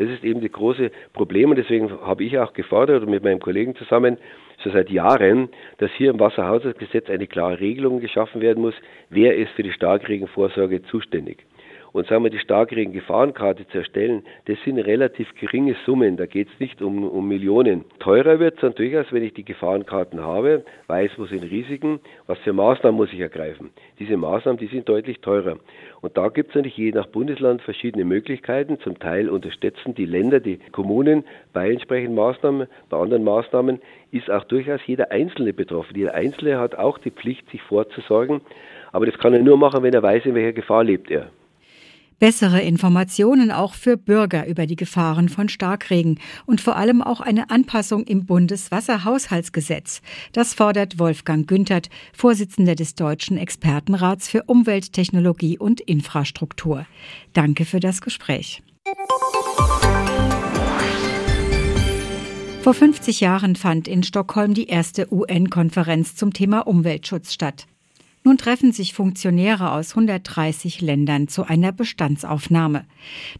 Das 0.00 0.08
ist 0.08 0.24
eben 0.24 0.40
das 0.40 0.50
große 0.50 0.90
Problem 1.12 1.50
und 1.50 1.56
deswegen 1.56 1.90
habe 1.90 2.24
ich 2.24 2.38
auch 2.38 2.54
gefordert 2.54 3.02
und 3.02 3.10
mit 3.10 3.22
meinem 3.22 3.38
Kollegen 3.38 3.76
zusammen 3.76 4.16
schon 4.62 4.72
seit 4.72 4.88
Jahren, 4.88 5.50
dass 5.76 5.90
hier 5.92 6.08
im 6.08 6.18
Wasserhaushaltsgesetz 6.18 7.10
eine 7.10 7.26
klare 7.26 7.60
Regelung 7.60 8.00
geschaffen 8.00 8.40
werden 8.40 8.62
muss, 8.62 8.74
wer 9.10 9.36
ist 9.36 9.50
für 9.52 9.62
die 9.62 9.72
Starkregenvorsorge 9.72 10.82
zuständig. 10.84 11.44
Und 11.92 12.06
sagen 12.06 12.22
wir, 12.22 12.30
die 12.30 12.38
Starkregen-Gefahrenkarte 12.38 13.66
zu 13.68 13.78
erstellen, 13.78 14.22
das 14.46 14.58
sind 14.64 14.78
relativ 14.78 15.34
geringe 15.34 15.74
Summen. 15.84 16.16
Da 16.16 16.26
geht 16.26 16.48
es 16.52 16.60
nicht 16.60 16.82
um, 16.82 17.08
um 17.08 17.26
Millionen. 17.26 17.84
Teurer 17.98 18.38
wird 18.38 18.54
es 18.54 18.60
dann 18.60 18.74
durchaus, 18.74 19.06
wenn 19.10 19.24
ich 19.24 19.34
die 19.34 19.44
Gefahrenkarten 19.44 20.20
habe, 20.20 20.64
weiß, 20.86 21.12
wo 21.16 21.26
sind 21.26 21.42
Risiken, 21.42 22.00
was 22.26 22.38
für 22.40 22.52
Maßnahmen 22.52 22.96
muss 22.96 23.12
ich 23.12 23.20
ergreifen. 23.20 23.70
Diese 23.98 24.16
Maßnahmen, 24.16 24.58
die 24.58 24.68
sind 24.68 24.88
deutlich 24.88 25.20
teurer. 25.20 25.58
Und 26.00 26.16
da 26.16 26.28
gibt 26.28 26.50
es 26.50 26.54
natürlich 26.54 26.76
je 26.76 26.92
nach 26.92 27.06
Bundesland 27.06 27.60
verschiedene 27.62 28.04
Möglichkeiten. 28.04 28.78
Zum 28.80 28.98
Teil 28.98 29.28
unterstützen 29.28 29.94
die 29.94 30.06
Länder, 30.06 30.40
die 30.40 30.58
Kommunen 30.72 31.24
bei 31.52 31.70
entsprechenden 31.70 32.14
Maßnahmen. 32.14 32.68
Bei 32.88 32.98
anderen 32.98 33.24
Maßnahmen 33.24 33.80
ist 34.12 34.30
auch 34.30 34.44
durchaus 34.44 34.80
jeder 34.86 35.10
Einzelne 35.10 35.52
betroffen. 35.52 35.96
Jeder 35.96 36.14
Einzelne 36.14 36.58
hat 36.58 36.76
auch 36.76 36.98
die 36.98 37.10
Pflicht, 37.10 37.50
sich 37.50 37.62
vorzusorgen. 37.62 38.40
Aber 38.92 39.06
das 39.06 39.18
kann 39.18 39.34
er 39.34 39.40
nur 39.40 39.56
machen, 39.56 39.82
wenn 39.82 39.94
er 39.94 40.02
weiß, 40.02 40.24
in 40.26 40.34
welcher 40.34 40.52
Gefahr 40.52 40.84
lebt 40.84 41.10
er. 41.10 41.30
Bessere 42.20 42.60
Informationen 42.60 43.50
auch 43.50 43.72
für 43.72 43.96
Bürger 43.96 44.46
über 44.46 44.66
die 44.66 44.76
Gefahren 44.76 45.30
von 45.30 45.48
Starkregen 45.48 46.20
und 46.44 46.60
vor 46.60 46.76
allem 46.76 47.00
auch 47.00 47.22
eine 47.22 47.48
Anpassung 47.48 48.04
im 48.04 48.26
Bundeswasserhaushaltsgesetz. 48.26 50.02
Das 50.34 50.52
fordert 50.52 50.98
Wolfgang 50.98 51.48
Günthert, 51.48 51.88
Vorsitzender 52.12 52.74
des 52.74 52.94
Deutschen 52.94 53.38
Expertenrats 53.38 54.28
für 54.28 54.42
Umwelttechnologie 54.42 55.56
und 55.56 55.80
Infrastruktur. 55.80 56.84
Danke 57.32 57.64
für 57.64 57.80
das 57.80 58.02
Gespräch. 58.02 58.62
Vor 62.60 62.74
50 62.74 63.20
Jahren 63.20 63.56
fand 63.56 63.88
in 63.88 64.02
Stockholm 64.02 64.52
die 64.52 64.66
erste 64.66 65.10
UN-Konferenz 65.10 66.16
zum 66.16 66.34
Thema 66.34 66.66
Umweltschutz 66.66 67.32
statt. 67.32 67.66
Nun 68.22 68.36
treffen 68.36 68.72
sich 68.72 68.92
Funktionäre 68.92 69.72
aus 69.72 69.92
130 69.92 70.82
Ländern 70.82 71.26
zu 71.26 71.44
einer 71.44 71.72
Bestandsaufnahme. 71.72 72.84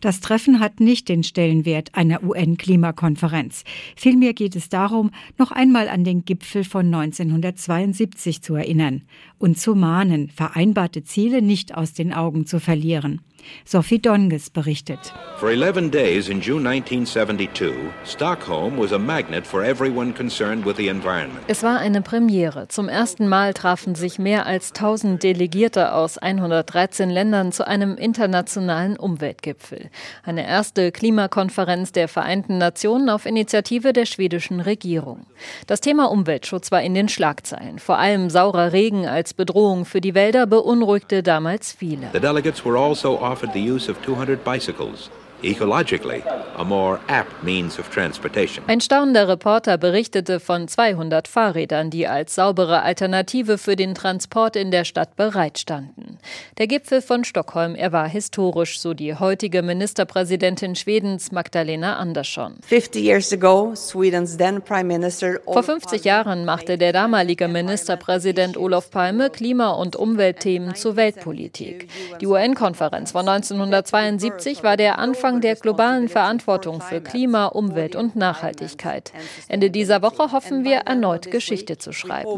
Das 0.01 0.21
Treffen 0.21 0.59
hat 0.59 0.81
nicht 0.81 1.11
den 1.11 1.23
Stellenwert 1.23 1.95
einer 1.95 2.23
UN-Klimakonferenz. 2.23 3.65
Vielmehr 3.95 4.33
geht 4.33 4.57
es 4.57 4.71
darum, 4.71 5.11
noch 5.37 5.51
einmal 5.51 5.91
an 5.91 6.03
den 6.03 6.25
Gipfel 6.25 6.65
von 6.65 6.87
1972 6.87 8.41
zu 8.41 8.55
erinnern 8.55 9.03
und 9.39 9.59
zu 9.59 9.75
mahnen, 9.75 10.31
vereinbarte 10.31 11.05
Ziele 11.05 11.43
nicht 11.43 11.75
aus 11.75 11.93
den 11.93 12.15
Augen 12.15 12.47
zu 12.47 12.59
verlieren. 12.59 13.21
Sophie 13.65 14.01
Donges 14.01 14.51
berichtet. 14.51 15.13
For 15.39 15.51
11 15.51 15.91
days 15.91 16.29
in 16.29 16.41
June 16.41 16.69
1972, 16.69 17.73
Stockholm 18.05 18.79
was 18.79 18.93
a 18.93 18.99
magnet 18.99 19.47
for 19.47 19.65
everyone 19.65 20.13
concerned 20.13 20.67
with 20.67 20.77
the 20.77 20.89
environment. 20.89 21.41
Es 21.49 21.63
war 21.63 21.79
eine 21.79 22.03
Premiere. 22.03 22.69
Zum 22.69 22.89
ersten 22.89 23.29
Mal 23.29 23.55
trafen 23.55 23.95
sich 23.95 24.19
mehr 24.19 24.47
als 24.47 24.73
1000 24.75 25.23
Delegierte 25.23 25.95
aus 25.95 26.19
113 26.19 27.09
Ländern 27.09 27.53
zu 27.53 27.67
einem 27.67 27.97
internationalen 27.97 28.97
Umweltgipfel. 28.97 29.91
Eine 30.25 30.47
erste 30.47 30.93
Klimakonferenz 30.93 31.93
der 31.93 32.09
Vereinten 32.09 32.59
Nationen 32.59 33.09
auf 33.09 33.27
Initiative 33.27 33.93
der 33.93 34.07
schwedischen 34.07 34.61
Regierung. 34.61 35.27
Das 35.67 35.81
Thema 35.81 36.11
Umweltschutz 36.11 36.71
war 36.71 36.83
in 36.83 36.95
den 36.95 37.09
Schlagzeilen. 37.09 37.79
Vor 37.79 37.99
allem 37.99 38.31
saurer 38.31 38.73
Regen 38.73 39.07
als 39.07 39.35
Bedrohung 39.35 39.85
für 39.85 40.01
die 40.01 40.15
Wälder 40.15 40.47
beunruhigte 40.47 41.23
damals 41.23 41.73
viele. 41.73 42.09
The 42.13 42.21
delegates 42.21 42.65
were 42.65 42.79
also 42.79 43.19
offered 43.31 43.53
the 43.53 43.61
use 43.61 43.89
of 43.89 44.03
200 44.03 44.43
bicycles 44.43 45.09
ecologically 45.43 46.23
a 46.57 46.65
more 46.65 46.99
apt 47.09 47.43
means 47.43 47.79
of 47.79 47.89
transportation. 47.91 48.65
Ein 48.67 48.81
staunender 48.81 49.29
Reporter 49.29 49.79
berichtete 49.79 50.41
von 50.41 50.69
200 50.69 51.29
Fahrrädern, 51.29 51.91
die 51.91 52.07
als 52.07 52.35
saubere 52.35 52.83
Alternative 52.83 53.59
für 53.59 53.77
den 53.77 53.95
Transport 53.95 54.57
in 54.57 54.71
der 54.71 54.85
Stadt 54.85 55.17
bereitstanden. 55.17 56.19
Der 56.59 56.67
Gipfel 56.67 57.01
von 57.03 57.25
Stockholm, 57.25 57.75
er 57.75 57.93
war 57.93 58.09
historisch, 58.09 58.81
so 58.81 58.95
die 58.95 59.15
heutige 59.15 59.63
Ministerpräsidentin 59.63 60.77
Schwedens 60.77 61.33
Magdalena 61.33 61.97
Andersson. 61.97 62.57
50 62.67 63.03
years 63.03 63.33
ago, 63.33 63.75
Sweden's 63.75 64.37
then 64.37 64.61
Prime 64.61 64.85
Minister 64.85 65.41
Vor 65.45 65.63
50 65.63 66.05
Jahren 66.05 66.45
machte 66.45 66.77
der 66.77 66.93
damalige 66.93 67.49
Ministerpräsident 67.49 68.57
Olof 68.57 68.91
Palme 68.91 69.31
Klima- 69.31 69.71
und 69.71 69.97
Umweltthemen 69.97 70.75
zur 70.75 70.97
Weltpolitik. 70.97 71.89
Die 72.21 72.27
UN-Konferenz 72.27 73.13
von 73.13 73.29
1972 73.29 74.63
war 74.63 74.77
der 74.77 74.99
Anfang 74.99 75.30
Anfang 75.31 75.41
der 75.43 75.55
globalen 75.55 76.09
Verantwortung 76.09 76.81
für 76.81 77.01
Klima, 77.01 77.47
Umwelt 77.47 77.95
und 77.95 78.17
Nachhaltigkeit. 78.17 79.13
Ende 79.47 79.71
dieser 79.71 80.03
Woche 80.03 80.33
hoffen 80.33 80.65
wir, 80.65 80.79
erneut 80.79 81.31
Geschichte 81.31 81.79
zu 81.79 81.93
schreiben. 81.93 82.29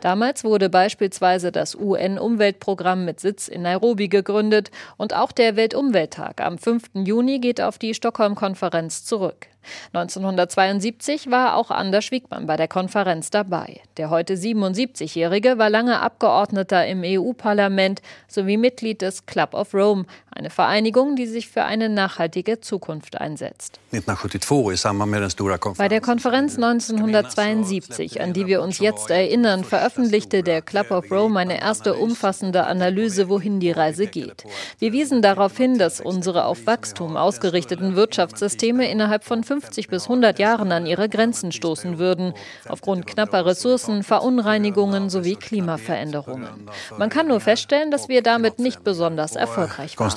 Damals 0.00 0.42
wurde 0.42 0.68
beispielsweise 0.68 1.52
das 1.52 1.76
UN-Umweltprogramm 1.76 3.04
mit 3.04 3.20
Sitz 3.20 3.46
in 3.46 3.62
Nairobi 3.62 4.08
gegründet 4.08 4.72
und 4.96 5.14
auch 5.14 5.30
der 5.30 5.54
Weltumwelttag 5.54 6.40
am 6.40 6.58
5. 6.58 6.90
Juni 6.94 7.38
geht 7.38 7.60
auf 7.60 7.78
die 7.78 7.94
Stockholm-Konferenz 7.94 9.04
zurück. 9.04 9.46
1972 9.92 11.30
war 11.30 11.56
auch 11.56 11.70
Anders 11.70 12.10
Wiegmann 12.10 12.46
bei 12.46 12.56
der 12.56 12.68
Konferenz 12.68 13.30
dabei. 13.30 13.80
Der 13.96 14.10
heute 14.10 14.34
77-Jährige 14.34 15.58
war 15.58 15.70
lange 15.70 16.00
Abgeordneter 16.00 16.86
im 16.86 17.02
EU-Parlament 17.04 18.00
sowie 18.28 18.56
Mitglied 18.56 19.02
des 19.02 19.26
Club 19.26 19.54
of 19.54 19.74
Rome, 19.74 20.04
eine 20.30 20.50
Vereinigung, 20.50 21.16
die 21.16 21.26
sich 21.26 21.48
für 21.48 21.64
eine 21.64 21.88
nachhaltige 21.88 22.60
Zukunft 22.60 23.20
einsetzt. 23.20 23.80
Bei 23.90 25.88
der 25.88 26.00
Konferenz 26.00 26.54
1972, 26.54 28.20
an 28.20 28.32
die 28.32 28.46
wir 28.46 28.62
uns 28.62 28.78
jetzt 28.78 29.10
erinnern, 29.10 29.64
veröffentlichte 29.64 30.42
der 30.42 30.62
Club 30.62 30.90
of 30.90 31.10
Rome 31.10 31.40
eine 31.40 31.60
erste 31.60 31.94
umfassende 31.94 32.66
Analyse, 32.66 33.28
wohin 33.28 33.58
die 33.58 33.72
Reise 33.72 34.06
geht. 34.06 34.44
Wir 34.78 34.92
wiesen 34.92 35.22
darauf 35.22 35.56
hin, 35.56 35.78
dass 35.78 36.00
unsere 36.00 36.44
auf 36.44 36.66
Wachstum 36.66 37.16
ausgerichteten 37.16 37.96
Wirtschaftssysteme 37.96 38.88
innerhalb 38.88 39.24
von 39.24 39.42
50 39.48 39.88
bis 39.88 40.04
100 40.04 40.38
Jahren 40.38 40.70
an 40.72 40.86
ihre 40.86 41.08
Grenzen 41.08 41.52
stoßen 41.52 41.98
würden, 41.98 42.34
aufgrund 42.68 43.06
knapper 43.06 43.46
Ressourcen, 43.46 44.02
Verunreinigungen 44.02 45.08
sowie 45.08 45.36
Klimaveränderungen. 45.36 46.68
Man 46.98 47.08
kann 47.08 47.28
nur 47.28 47.40
feststellen, 47.40 47.90
dass 47.90 48.08
wir 48.08 48.22
damit 48.22 48.58
nicht 48.58 48.84
besonders 48.84 49.36
erfolgreich 49.36 49.98
waren. 49.98 50.10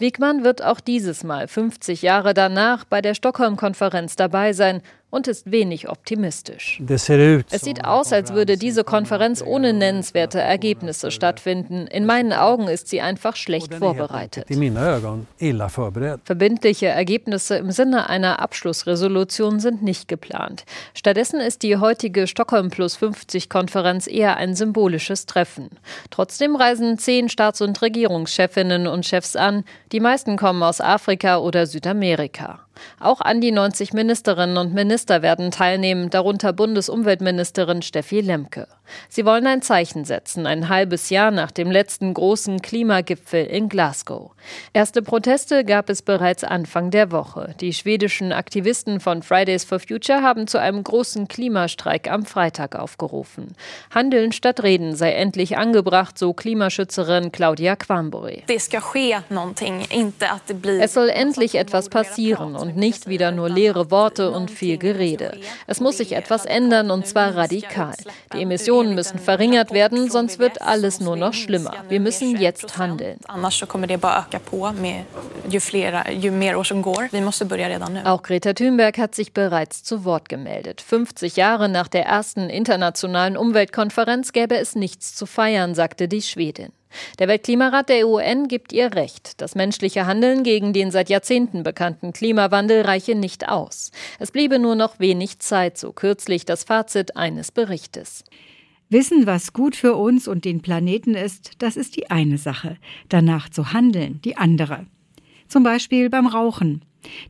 Wigman 0.00 0.44
wird 0.44 0.64
auch 0.64 0.80
dieses 0.80 1.22
Mal, 1.22 1.48
50 1.48 2.02
Jahre 2.02 2.32
danach, 2.32 2.84
bei 2.84 3.02
der 3.02 3.14
Stockholm-Konferenz 3.14 4.16
dabei 4.16 4.54
sein 4.54 4.82
und 5.10 5.26
ist 5.28 5.50
wenig 5.50 5.88
optimistisch. 5.88 6.80
Es 7.50 7.62
sieht 7.62 7.84
aus, 7.84 8.12
als 8.12 8.32
würde 8.32 8.56
diese 8.56 8.84
Konferenz 8.84 9.42
ohne 9.42 9.72
nennenswerte 9.72 10.40
Ergebnisse 10.40 11.10
stattfinden. 11.10 11.86
In 11.88 12.06
meinen 12.06 12.32
Augen 12.32 12.68
ist 12.68 12.88
sie 12.88 13.00
einfach 13.00 13.36
schlecht 13.36 13.74
vorbereitet. 13.74 14.46
Verbindliche 16.24 16.86
Ergebnisse 16.86 17.56
im 17.56 17.72
Sinne 17.72 18.08
einer 18.08 18.40
Abschlussresolution 18.40 19.60
sind 19.60 19.82
nicht 19.82 20.08
geplant. 20.08 20.64
Stattdessen 20.94 21.40
ist 21.40 21.62
die 21.62 21.76
heutige 21.76 22.26
Stockholm 22.26 22.70
Plus 22.70 22.96
50 22.96 23.48
Konferenz 23.48 24.06
eher 24.06 24.36
ein 24.36 24.54
symbolisches 24.54 25.26
Treffen. 25.26 25.70
Trotzdem 26.10 26.54
reisen 26.54 26.98
zehn 26.98 27.28
Staats- 27.28 27.60
und 27.60 27.80
Regierungschefinnen 27.82 28.86
und 28.86 29.06
Chefs 29.06 29.34
an. 29.36 29.64
Die 29.92 30.00
meisten 30.00 30.36
kommen 30.36 30.62
aus 30.62 30.80
Afrika 30.80 31.38
oder 31.38 31.66
Südamerika. 31.66 32.60
Auch 32.98 33.20
an 33.20 33.40
die 33.40 33.52
90 33.52 33.92
Ministerinnen 33.92 34.56
und 34.56 34.74
Minister 34.74 35.22
werden 35.22 35.50
teilnehmen, 35.50 36.10
darunter 36.10 36.52
Bundesumweltministerin 36.52 37.82
Steffi 37.82 38.20
Lemke. 38.20 38.66
Sie 39.08 39.24
wollen 39.24 39.46
ein 39.46 39.62
Zeichen 39.62 40.04
setzen, 40.04 40.46
ein 40.46 40.68
halbes 40.68 41.10
Jahr 41.10 41.30
nach 41.30 41.50
dem 41.50 41.70
letzten 41.70 42.14
großen 42.14 42.62
Klimagipfel 42.62 43.44
in 43.46 43.68
Glasgow. 43.68 44.32
Erste 44.72 45.02
Proteste 45.02 45.64
gab 45.64 45.90
es 45.90 46.02
bereits 46.02 46.44
Anfang 46.44 46.90
der 46.90 47.12
Woche. 47.12 47.54
Die 47.60 47.72
schwedischen 47.72 48.32
Aktivisten 48.32 49.00
von 49.00 49.22
Fridays 49.22 49.64
for 49.64 49.80
Future 49.80 50.22
haben 50.22 50.46
zu 50.46 50.58
einem 50.58 50.82
großen 50.82 51.28
Klimastreik 51.28 52.10
am 52.10 52.24
Freitag 52.24 52.76
aufgerufen. 52.76 53.48
Handeln 53.94 54.32
statt 54.32 54.62
Reden 54.62 54.96
sei 54.96 55.12
endlich 55.12 55.56
angebracht, 55.56 56.18
so 56.18 56.32
Klimaschützerin 56.32 57.32
Claudia 57.32 57.74
Quamboré. 57.74 58.42
Es 60.80 60.94
soll 60.94 61.08
endlich 61.08 61.54
etwas 61.54 61.88
passieren 61.88 62.56
und 62.56 62.76
nicht 62.76 63.08
wieder 63.08 63.30
nur 63.30 63.48
leere 63.48 63.90
Worte 63.90 64.30
und 64.30 64.50
viel 64.50 64.78
Gerede. 64.78 65.38
Es 65.66 65.80
muss 65.80 65.98
sich 65.98 66.12
etwas 66.12 66.44
ändern 66.46 66.90
und 66.90 67.06
zwar 67.06 67.36
radikal. 67.36 67.94
Die 68.32 68.42
Emissionen 68.42 68.79
müssen 68.88 69.18
verringert 69.18 69.72
werden, 69.72 70.10
sonst 70.10 70.38
wird 70.38 70.62
alles 70.62 71.00
nur 71.00 71.16
noch 71.16 71.34
schlimmer. 71.34 71.72
Wir 71.88 72.00
müssen 72.00 72.40
jetzt 72.40 72.78
handeln. 72.78 73.18
Auch 78.06 78.22
Greta 78.22 78.52
Thunberg 78.52 78.98
hat 78.98 79.14
sich 79.14 79.32
bereits 79.32 79.82
zu 79.82 80.04
Wort 80.04 80.28
gemeldet. 80.28 80.80
50 80.80 81.36
Jahre 81.36 81.68
nach 81.68 81.88
der 81.88 82.06
ersten 82.06 82.50
internationalen 82.50 83.36
Umweltkonferenz 83.36 84.32
gäbe 84.32 84.56
es 84.56 84.74
nichts 84.74 85.14
zu 85.14 85.26
feiern, 85.26 85.74
sagte 85.74 86.08
die 86.08 86.22
Schwedin. 86.22 86.72
Der 87.18 87.28
Weltklimarat 87.28 87.88
der 87.88 88.08
UN 88.08 88.48
gibt 88.48 88.72
ihr 88.72 88.94
Recht. 88.94 89.40
Das 89.40 89.54
menschliche 89.54 90.06
Handeln 90.06 90.42
gegen 90.42 90.72
den 90.72 90.90
seit 90.90 91.08
Jahrzehnten 91.08 91.62
bekannten 91.62 92.12
Klimawandel 92.12 92.82
reiche 92.82 93.14
nicht 93.14 93.48
aus. 93.48 93.90
Es 94.18 94.30
bliebe 94.30 94.58
nur 94.58 94.74
noch 94.74 94.98
wenig 94.98 95.38
Zeit, 95.38 95.78
so 95.78 95.92
kürzlich 95.92 96.44
das 96.44 96.64
Fazit 96.64 97.16
eines 97.16 97.52
Berichtes. 97.52 98.24
Wissen, 98.90 99.24
was 99.24 99.52
gut 99.52 99.76
für 99.76 99.94
uns 99.94 100.26
und 100.26 100.44
den 100.44 100.62
Planeten 100.62 101.14
ist, 101.14 101.52
das 101.58 101.76
ist 101.76 101.96
die 101.96 102.10
eine 102.10 102.38
Sache. 102.38 102.76
Danach 103.08 103.48
zu 103.48 103.72
handeln, 103.72 104.20
die 104.24 104.36
andere. 104.36 104.84
Zum 105.46 105.62
Beispiel 105.62 106.10
beim 106.10 106.26
Rauchen. 106.26 106.82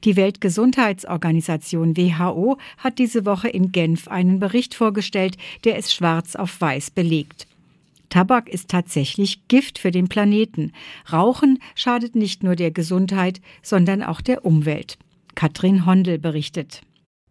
Die 0.02 0.16
Weltgesundheitsorganisation 0.16 1.98
WHO 1.98 2.56
hat 2.78 2.98
diese 2.98 3.26
Woche 3.26 3.48
in 3.48 3.72
Genf 3.72 4.08
einen 4.08 4.38
Bericht 4.38 4.74
vorgestellt, 4.74 5.36
der 5.64 5.76
es 5.76 5.92
schwarz 5.92 6.34
auf 6.34 6.58
weiß 6.62 6.92
belegt. 6.92 7.46
Tabak 8.08 8.48
ist 8.48 8.70
tatsächlich 8.70 9.46
Gift 9.48 9.78
für 9.78 9.90
den 9.90 10.08
Planeten. 10.08 10.72
Rauchen 11.12 11.58
schadet 11.74 12.16
nicht 12.16 12.42
nur 12.42 12.56
der 12.56 12.70
Gesundheit, 12.70 13.42
sondern 13.62 14.02
auch 14.02 14.22
der 14.22 14.46
Umwelt. 14.46 14.98
Katrin 15.34 15.84
Hondel 15.84 16.18
berichtet. 16.18 16.80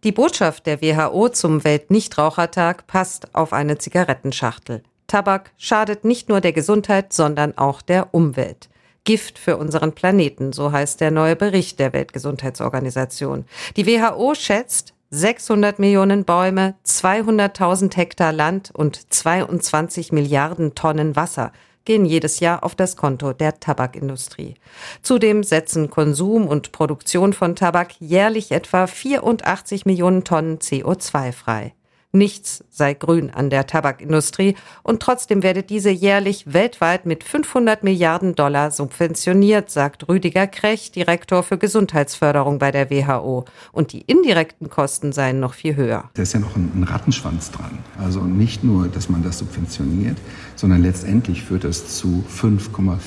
Die 0.06 0.14
Botschaft 0.14 0.66
der 0.66 0.82
WHO 0.82 1.28
zum 1.28 1.66
Weltnichtrauchertag 1.66 2.88
passt 2.88 3.36
auf 3.36 3.52
eine 3.52 3.80
Zigarettenschachtel. 3.80 4.82
Tabak 5.08 5.52
schadet 5.58 6.06
nicht 6.06 6.30
nur 6.30 6.40
der 6.40 6.54
Gesundheit, 6.54 7.12
sondern 7.12 7.58
auch 7.58 7.82
der 7.82 8.14
Umwelt. 8.14 8.70
Gift 9.04 9.38
für 9.38 9.58
unseren 9.58 9.92
Planeten, 9.92 10.54
so 10.54 10.72
heißt 10.72 11.02
der 11.02 11.12
neue 11.12 11.36
Bericht 11.36 11.80
der 11.80 11.92
Weltgesundheitsorganisation. 11.92 13.44
Die 13.76 13.88
WHO 13.88 14.36
schätzt, 14.36 14.94
600 15.10 15.80
Millionen 15.80 16.24
Bäume, 16.24 16.76
200.000 16.86 17.98
Hektar 17.98 18.32
Land 18.32 18.72
und 18.74 19.12
22 19.12 20.14
Milliarden 20.14 20.76
Tonnen 20.76 21.18
Wasser 21.18 21.52
gehen 21.86 22.06
jedes 22.06 22.40
Jahr 22.40 22.64
auf 22.64 22.76
das 22.76 22.96
Konto 22.96 23.34
der 23.34 23.60
Tabakindustrie. 23.60 24.56
Zudem 25.02 25.44
setzen 25.44 25.90
Konsum 25.90 26.48
und 26.48 26.72
Produktion 26.72 27.34
von 27.34 27.56
Tabak 27.56 28.00
jährlich 28.00 28.52
etwa 28.52 28.88
84 28.88 29.86
Millionen 29.86 30.24
Tonnen 30.24 30.60
CO2 30.60 31.32
frei. 31.32 31.74
Nichts 32.12 32.64
sei 32.72 32.96
grün 32.96 33.30
an 33.30 33.52
der 33.52 33.68
Tabakindustrie 33.68 34.56
und 34.82 35.00
trotzdem 35.00 35.44
werde 35.44 35.62
diese 35.62 35.92
jährlich 35.92 36.52
weltweit 36.52 37.06
mit 37.06 37.24
500 37.24 37.84
Milliarden 37.84 38.34
Dollar 38.34 38.72
subventioniert, 38.72 39.70
sagt 39.70 40.10
Rüdiger 40.10 40.48
Krech, 40.48 40.92
Direktor 40.92 41.44
für 41.44 41.60
Gesundheitsförderung 41.60 42.58
bei 42.58 42.72
der 42.72 42.90
WHO. 42.90 43.46
Und 43.72 43.94
die 43.94 44.02
indirekten 44.02 44.72
Kosten 44.72 45.12
seien 45.12 45.40
noch 45.40 45.54
viel 45.54 45.76
höher. 45.76 46.10
Da 46.16 46.24
ist 46.24 46.34
ja 46.34 46.40
noch 46.40 46.56
ein, 46.56 46.84
Rattenschwanz 46.84 47.52
dran. 47.52 47.78
Also 48.00 48.22
nicht 48.22 48.64
nur, 48.64 48.88
dass 48.88 49.08
man 49.08 49.22
das 49.22 49.38
subventioniert, 49.38 50.18
sondern 50.60 50.84
letztendlich 50.84 51.44
führt 51.44 51.64
das 51.64 51.96
zu 51.96 52.26
5,5 52.38 52.98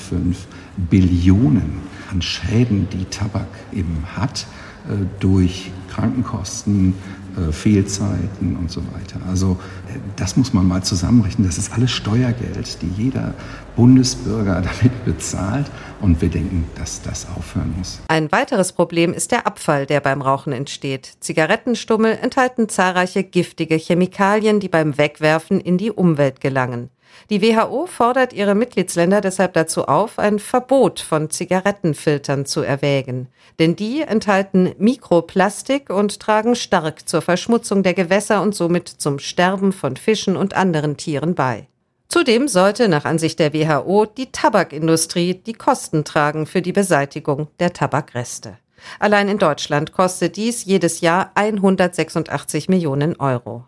Billionen 0.89 1.81
an 2.09 2.19
Schäden, 2.19 2.87
die 2.91 3.05
Tabak 3.05 3.45
eben 3.71 4.03
hat 4.15 4.47
äh, 4.89 5.05
durch 5.19 5.71
Krankenkosten, 5.87 6.95
äh, 7.37 7.51
Fehlzeiten 7.51 8.57
und 8.57 8.71
so 8.71 8.81
weiter. 8.91 9.19
Also 9.29 9.59
äh, 9.87 9.99
das 10.15 10.35
muss 10.35 10.51
man 10.53 10.67
mal 10.67 10.81
zusammenrechnen. 10.81 11.45
Das 11.45 11.59
ist 11.59 11.71
alles 11.73 11.91
Steuergeld, 11.91 12.81
die 12.81 12.87
jeder 12.87 13.35
Bundesbürger 13.75 14.61
damit 14.81 15.05
bezahlt. 15.05 15.69
Und 16.01 16.23
wir 16.23 16.29
denken, 16.29 16.65
dass 16.75 17.03
das 17.03 17.27
aufhören 17.37 17.75
muss. 17.77 18.01
Ein 18.07 18.31
weiteres 18.31 18.73
Problem 18.73 19.13
ist 19.13 19.31
der 19.31 19.45
Abfall, 19.45 19.85
der 19.85 19.99
beim 19.99 20.23
Rauchen 20.23 20.53
entsteht. 20.53 21.17
Zigarettenstummel 21.19 22.17
enthalten 22.19 22.67
zahlreiche 22.67 23.23
giftige 23.23 23.75
Chemikalien, 23.75 24.59
die 24.59 24.69
beim 24.69 24.97
Wegwerfen 24.97 25.61
in 25.61 25.77
die 25.77 25.91
Umwelt 25.91 26.41
gelangen. 26.41 26.89
Die 27.29 27.41
WHO 27.41 27.85
fordert 27.85 28.33
ihre 28.33 28.55
Mitgliedsländer 28.55 29.21
deshalb 29.21 29.53
dazu 29.53 29.85
auf, 29.85 30.19
ein 30.19 30.39
Verbot 30.39 30.99
von 30.99 31.29
Zigarettenfiltern 31.29 32.45
zu 32.45 32.61
erwägen. 32.61 33.27
Denn 33.59 33.75
die 33.75 34.01
enthalten 34.01 34.73
Mikroplastik 34.77 35.89
und 35.89 36.19
tragen 36.19 36.55
stark 36.55 37.07
zur 37.07 37.21
Verschmutzung 37.21 37.83
der 37.83 37.93
Gewässer 37.93 38.41
und 38.41 38.55
somit 38.55 38.87
zum 38.87 39.19
Sterben 39.19 39.71
von 39.71 39.95
Fischen 39.95 40.35
und 40.35 40.55
anderen 40.55 40.97
Tieren 40.97 41.35
bei. 41.35 41.67
Zudem 42.09 42.47
sollte 42.47 42.89
nach 42.89 43.05
Ansicht 43.05 43.39
der 43.39 43.53
WHO 43.53 44.05
die 44.05 44.31
Tabakindustrie 44.31 45.33
die 45.33 45.53
Kosten 45.53 46.03
tragen 46.03 46.45
für 46.45 46.61
die 46.61 46.73
Beseitigung 46.73 47.47
der 47.59 47.73
Tabakreste. 47.73 48.57
Allein 48.99 49.29
in 49.29 49.39
Deutschland 49.39 49.93
kostet 49.93 50.35
dies 50.35 50.65
jedes 50.65 51.01
Jahr 51.01 51.31
186 51.35 52.69
Millionen 52.69 53.15
Euro. 53.15 53.65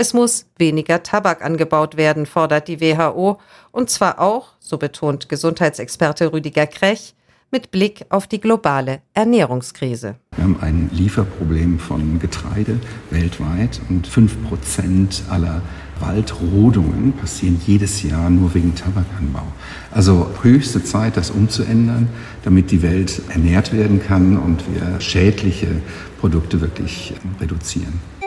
Es 0.00 0.14
muss 0.14 0.46
weniger 0.58 1.02
Tabak 1.02 1.44
angebaut 1.44 1.96
werden, 1.96 2.24
fordert 2.24 2.68
die 2.68 2.80
WHO, 2.80 3.38
und 3.72 3.90
zwar 3.90 4.20
auch, 4.20 4.50
so 4.60 4.78
betont 4.78 5.28
Gesundheitsexperte 5.28 6.32
Rüdiger 6.32 6.68
Krech, 6.68 7.16
mit 7.50 7.72
Blick 7.72 8.06
auf 8.08 8.28
die 8.28 8.40
globale 8.40 9.00
Ernährungskrise. 9.14 10.14
Wir 10.36 10.44
haben 10.44 10.56
ein 10.60 10.88
Lieferproblem 10.92 11.80
von 11.80 12.20
Getreide 12.20 12.78
weltweit 13.10 13.80
und 13.88 14.06
fünf 14.06 14.40
Prozent 14.48 15.24
aller 15.30 15.62
Waldrodungen 15.98 17.12
passieren 17.14 17.60
jedes 17.66 18.04
Jahr 18.04 18.30
nur 18.30 18.54
wegen 18.54 18.76
Tabakanbau. 18.76 19.48
Also 19.90 20.30
höchste 20.42 20.84
Zeit, 20.84 21.16
das 21.16 21.32
umzuändern, 21.32 22.08
damit 22.44 22.70
die 22.70 22.82
Welt 22.82 23.20
ernährt 23.30 23.72
werden 23.72 24.00
kann 24.00 24.38
und 24.38 24.62
wir 24.72 25.00
schädliche 25.00 25.82
Produkte 26.20 26.60
wirklich 26.60 27.14
reduzieren. 27.40 28.17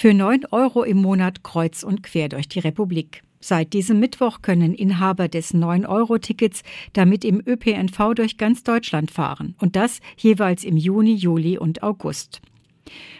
Für 0.00 0.14
9 0.14 0.46
Euro 0.50 0.82
im 0.82 0.96
Monat 0.96 1.42
kreuz 1.42 1.82
und 1.82 2.02
quer 2.02 2.30
durch 2.30 2.48
die 2.48 2.60
Republik. 2.60 3.22
Seit 3.38 3.74
diesem 3.74 4.00
Mittwoch 4.00 4.40
können 4.40 4.72
Inhaber 4.72 5.28
des 5.28 5.52
9-Euro-Tickets 5.52 6.62
damit 6.94 7.22
im 7.22 7.42
ÖPNV 7.46 8.14
durch 8.14 8.38
ganz 8.38 8.62
Deutschland 8.62 9.10
fahren. 9.10 9.54
Und 9.58 9.76
das 9.76 10.00
jeweils 10.16 10.64
im 10.64 10.78
Juni, 10.78 11.12
Juli 11.12 11.58
und 11.58 11.82
August. 11.82 12.40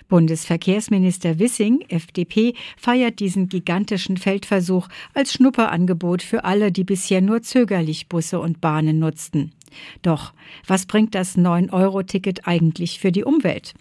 Bundesverkehrsminister 0.09 1.39
Wissing, 1.39 1.85
FDP, 1.89 2.55
feiert 2.79 3.21
diesen 3.21 3.51
gigantischen 3.51 4.17
Feldversuch 4.17 4.89
als 5.13 5.35
Schnupperangebot 5.35 6.23
für 6.23 6.45
alle, 6.45 6.73
die 6.73 6.85
bisher 6.85 7.21
nur 7.21 7.43
zögerlich 7.43 8.09
Busse 8.09 8.41
und 8.41 8.63
Bahnen 8.63 8.99
nutzten. 8.99 9.53
Doch 10.01 10.33
was 10.67 10.87
bringt 10.87 11.15
das 11.15 11.37
9-Euro-Ticket 11.37 12.49
eigentlich 12.49 13.01
für 13.01 13.13
die 13.13 13.25
Umwelt? 13.25 13.75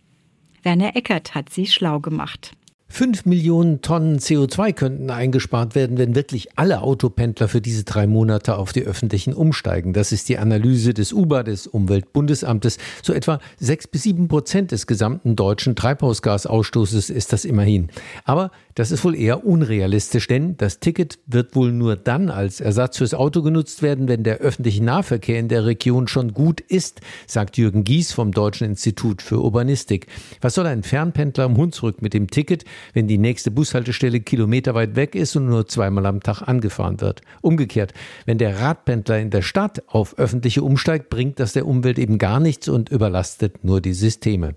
Werner 0.63 0.98
Eckert 0.98 1.34
hat 1.34 1.50
sie 1.50 1.65
schlau 1.65 2.01
gemacht. 2.01 2.58
Fünf 2.91 3.25
Millionen 3.25 3.81
Tonnen 3.81 4.17
CO2 4.17 4.74
könnten 4.74 5.12
eingespart 5.12 5.75
werden, 5.75 6.00
wenn 6.00 6.15
wirklich 6.15 6.50
alle 6.58 6.81
Autopendler 6.81 7.48
für 7.48 7.62
diese 7.62 7.84
drei 7.84 8.08
Monate 8.08 8.58
auf 8.58 8.74
die 8.74 8.84
öffentlichen 8.84 9.34
umsteigen. 9.34 9.93
Das 9.93 10.12
ist 10.12 10.27
die 10.27 10.39
Analyse 10.39 10.96
des 10.96 11.13
UBA, 11.13 11.43
des 11.43 11.67
Umweltbundesamtes. 11.67 12.79
So 13.03 13.13
etwa 13.13 13.39
sechs 13.60 13.88
bis 13.88 14.03
sieben 14.03 14.27
Prozent 14.27 14.72
des 14.72 14.88
gesamten 14.88 15.36
deutschen 15.36 15.75
Treibhausgasausstoßes 15.75 17.12
ist 17.12 17.31
das 17.31 17.46
immerhin. 17.46 17.89
Aber 18.25 18.51
das 18.74 18.91
ist 18.91 19.03
wohl 19.03 19.15
eher 19.15 19.46
unrealistisch, 19.46 20.27
denn 20.27 20.58
das 20.58 20.79
Ticket 20.79 21.19
wird 21.27 21.55
wohl 21.55 21.72
nur 21.72 21.96
dann 21.96 22.29
als 22.29 22.60
Ersatz 22.60 22.98
fürs 22.98 23.13
Auto 23.13 23.43
genutzt 23.43 23.81
werden, 23.84 24.08
wenn 24.08 24.24
der 24.24 24.38
öffentliche 24.38 24.84
Nahverkehr 24.84 25.39
in 25.39 25.48
der 25.48 25.65
Region 25.65 26.08
schon 26.08 26.34
gut 26.34 26.60
ist, 26.60 27.01
sagt 27.27 27.58
Jürgen 27.58 27.84
Gies 27.84 28.13
vom 28.13 28.31
Deutschen 28.31 28.65
Institut 28.65 29.22
für 29.22 29.41
Urbanistik. 29.41 30.08
Was 30.41 30.55
soll 30.55 30.65
ein 30.65 30.84
Fernpendler 30.84 31.43
am 31.43 31.58
Hunsrück 31.58 32.01
mit 32.01 32.13
dem 32.13 32.29
Ticket, 32.29 32.65
wenn 32.94 33.08
die 33.08 33.18
nächste 33.18 33.52
Bushaltestelle 33.52 34.20
kilometerweit 34.20 34.96
weg 34.96 35.16
ist 35.16 35.36
und 35.36 35.48
nur 35.48 35.68
zweimal 35.68 36.06
am 36.06 36.22
Tag 36.22 36.42
angefahren 36.42 37.02
wird? 37.02 37.22
Umgekehrt, 37.42 37.94
wenn 38.26 38.38
der 38.38 38.60
Radpendler 38.60 39.20
in 39.20 39.30
der 39.30 39.42
Stadt 39.42 39.84
auf 39.88 40.18
öffentliche 40.18 40.64
umsteigt, 40.64 41.10
bringt 41.10 41.40
das 41.40 41.54
der 41.54 41.68
Umwelt 41.68 42.00
eben 42.00 42.18
gar 42.18 42.40
nichts 42.40 42.68
und 42.68 42.90
überlastet 42.90 43.64
nur 43.64 43.82
die 43.82 43.94
Systeme. 43.94 44.56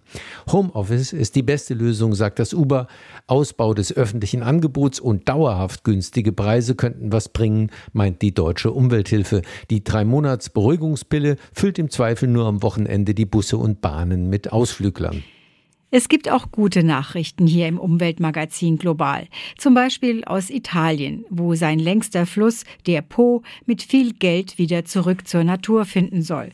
Homeoffice 0.50 1.12
ist 1.12 1.37
die 1.37 1.43
beste 1.43 1.75
Lösung, 1.75 2.14
sagt 2.14 2.38
das 2.38 2.55
Uber. 2.55 2.87
Ausbau 3.26 3.75
des 3.75 3.97
öffentlichen 3.97 4.43
Angebots 4.43 5.00
und 5.00 5.29
dauerhaft 5.29 5.85
günstige 5.85 6.33
Preise 6.33 6.75
könnten 6.75 7.12
was 7.12 7.29
bringen, 7.29 7.71
meint 7.93 8.23
die 8.23 8.35
Deutsche 8.35 8.73
Umwelthilfe. 8.73 9.43
Die 9.71 9.85
drei 9.85 10.05
Monats 10.05 10.50
Beruhigungspille 10.50 11.37
füllt 11.52 11.79
im 11.79 11.91
Zweifel 11.91 12.29
nur 12.29 12.47
am 12.47 12.62
Wochenende 12.62 13.14
die 13.14 13.26
Busse 13.26 13.57
und 13.57 13.81
Bahnen 13.81 14.29
mit 14.29 14.52
Ausflüglern. 14.52 15.23
Es 15.94 16.08
gibt 16.08 16.30
auch 16.30 16.50
gute 16.50 16.82
Nachrichten 16.82 17.46
hier 17.46 17.68
im 17.68 17.78
Umweltmagazin 17.78 18.78
Global. 18.78 19.28
Zum 19.58 19.75
Beispiel 19.75 20.25
aus 20.25 20.49
Italien, 20.49 21.26
wo 21.28 21.54
sein 21.54 21.78
längster 21.78 22.25
Fluss, 22.25 22.64
der 22.87 23.02
Po, 23.02 23.42
mit 23.66 23.82
viel 23.82 24.14
Geld 24.14 24.56
wieder 24.56 24.87
zurück 24.87 25.28
zur 25.28 25.44
Natur 25.44 25.84
finden 25.84 26.22
soll. 26.22 26.49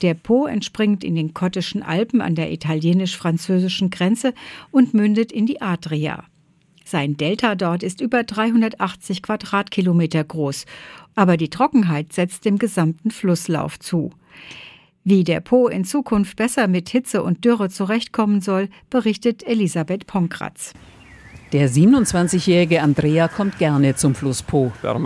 Der 0.00 0.14
Po 0.14 0.46
entspringt 0.46 1.04
in 1.04 1.14
den 1.14 1.34
Kottischen 1.34 1.82
Alpen 1.82 2.22
an 2.22 2.34
der 2.34 2.50
italienisch-französischen 2.52 3.90
Grenze 3.90 4.32
und 4.70 4.94
mündet 4.94 5.30
in 5.30 5.44
die 5.44 5.60
Adria. 5.60 6.24
Sein 6.82 7.18
Delta 7.18 7.56
dort 7.56 7.82
ist 7.82 8.00
über 8.00 8.24
380 8.24 9.22
Quadratkilometer 9.22 10.24
groß, 10.24 10.64
aber 11.14 11.36
die 11.36 11.50
Trockenheit 11.50 12.14
setzt 12.14 12.46
dem 12.46 12.58
gesamten 12.58 13.10
Flusslauf 13.10 13.78
zu. 13.78 14.10
Wie 15.02 15.24
der 15.24 15.40
Po 15.40 15.66
in 15.66 15.84
Zukunft 15.84 16.36
besser 16.36 16.68
mit 16.68 16.90
Hitze 16.90 17.22
und 17.22 17.44
Dürre 17.44 17.70
zurechtkommen 17.70 18.42
soll, 18.42 18.68
berichtet 18.90 19.42
Elisabeth 19.46 20.06
Ponkratz. 20.06 20.74
Der 21.52 21.68
27-jährige 21.68 22.80
Andrea 22.80 23.26
kommt 23.26 23.58
gerne 23.58 23.96
zum 23.96 24.14
Fluss 24.14 24.42
Po. 24.42 24.70
Für 24.82 25.00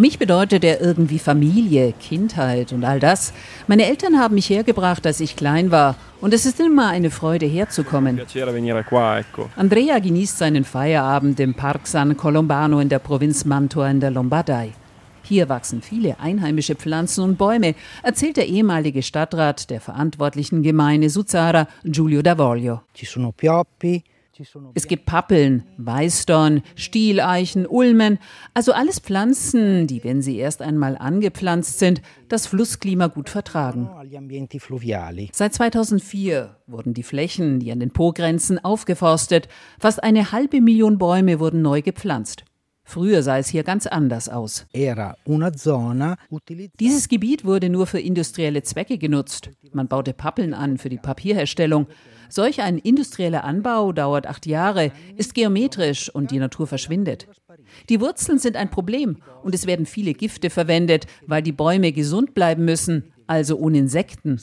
mich 0.00 0.18
bedeutet 0.18 0.64
er 0.64 0.80
irgendwie 0.80 1.20
Familie, 1.20 1.94
Kindheit 2.00 2.72
und 2.72 2.84
all 2.84 2.98
das. 2.98 3.32
Meine 3.68 3.86
Eltern 3.86 4.18
haben 4.18 4.34
mich 4.34 4.50
hergebracht, 4.50 5.06
als 5.06 5.20
ich 5.20 5.36
klein 5.36 5.70
war. 5.70 5.94
Und 6.20 6.34
es 6.34 6.44
ist 6.44 6.58
immer 6.58 6.88
eine 6.88 7.10
Freude, 7.10 7.46
herzukommen. 7.46 8.20
Andrea 9.54 9.98
genießt 10.00 10.38
seinen 10.38 10.64
Feierabend 10.64 11.38
im 11.38 11.54
Park 11.54 11.86
San 11.86 12.16
Colombano 12.16 12.80
in 12.80 12.88
der 12.88 12.98
Provinz 12.98 13.44
Mantua 13.44 13.88
in 13.88 14.00
der 14.00 14.10
Lombardei. 14.10 14.72
Hier 15.28 15.50
wachsen 15.50 15.82
viele 15.82 16.20
einheimische 16.20 16.74
Pflanzen 16.74 17.22
und 17.22 17.36
Bäume, 17.36 17.74
erzählt 18.02 18.38
der 18.38 18.46
ehemalige 18.46 19.02
Stadtrat 19.02 19.68
der 19.68 19.82
verantwortlichen 19.82 20.62
Gemeinde 20.62 21.10
Suzara, 21.10 21.68
Giulio 21.84 22.22
Davoglio. 22.22 22.80
Es 24.72 24.86
gibt 24.86 25.04
Pappeln, 25.04 25.64
Weißdorn, 25.76 26.62
Stieleichen, 26.76 27.66
Ulmen, 27.66 28.18
also 28.54 28.72
alles 28.72 29.00
Pflanzen, 29.00 29.86
die, 29.86 30.02
wenn 30.02 30.22
sie 30.22 30.38
erst 30.38 30.62
einmal 30.62 30.96
angepflanzt 30.96 31.78
sind, 31.78 32.00
das 32.28 32.46
Flussklima 32.46 33.08
gut 33.08 33.28
vertragen. 33.28 33.90
Seit 35.32 35.54
2004 35.54 36.56
wurden 36.66 36.94
die 36.94 37.02
Flächen, 37.02 37.60
die 37.60 37.70
an 37.70 37.80
den 37.80 37.90
Po-Grenzen 37.90 38.64
aufgeforstet. 38.64 39.48
Fast 39.78 40.02
eine 40.02 40.32
halbe 40.32 40.62
Million 40.62 40.96
Bäume 40.96 41.38
wurden 41.38 41.60
neu 41.60 41.82
gepflanzt. 41.82 42.44
Früher 42.88 43.22
sah 43.22 43.36
es 43.36 43.48
hier 43.48 43.64
ganz 43.64 43.86
anders 43.86 44.30
aus. 44.30 44.64
Dieses 46.80 47.08
Gebiet 47.10 47.44
wurde 47.44 47.68
nur 47.68 47.86
für 47.86 48.00
industrielle 48.00 48.62
Zwecke 48.62 48.96
genutzt. 48.96 49.50
Man 49.74 49.88
baute 49.88 50.14
Pappeln 50.14 50.54
an 50.54 50.78
für 50.78 50.88
die 50.88 50.96
Papierherstellung. 50.96 51.86
Solch 52.30 52.62
ein 52.62 52.78
industrieller 52.78 53.44
Anbau 53.44 53.92
dauert 53.92 54.26
acht 54.26 54.46
Jahre, 54.46 54.90
ist 55.16 55.34
geometrisch 55.34 56.08
und 56.08 56.30
die 56.30 56.38
Natur 56.38 56.66
verschwindet. 56.66 57.28
Die 57.90 58.00
Wurzeln 58.00 58.38
sind 58.38 58.56
ein 58.56 58.70
Problem 58.70 59.18
und 59.42 59.54
es 59.54 59.66
werden 59.66 59.84
viele 59.84 60.14
Gifte 60.14 60.48
verwendet, 60.48 61.06
weil 61.26 61.42
die 61.42 61.52
Bäume 61.52 61.92
gesund 61.92 62.32
bleiben 62.32 62.64
müssen, 62.64 63.12
also 63.26 63.58
ohne 63.58 63.76
Insekten. 63.76 64.40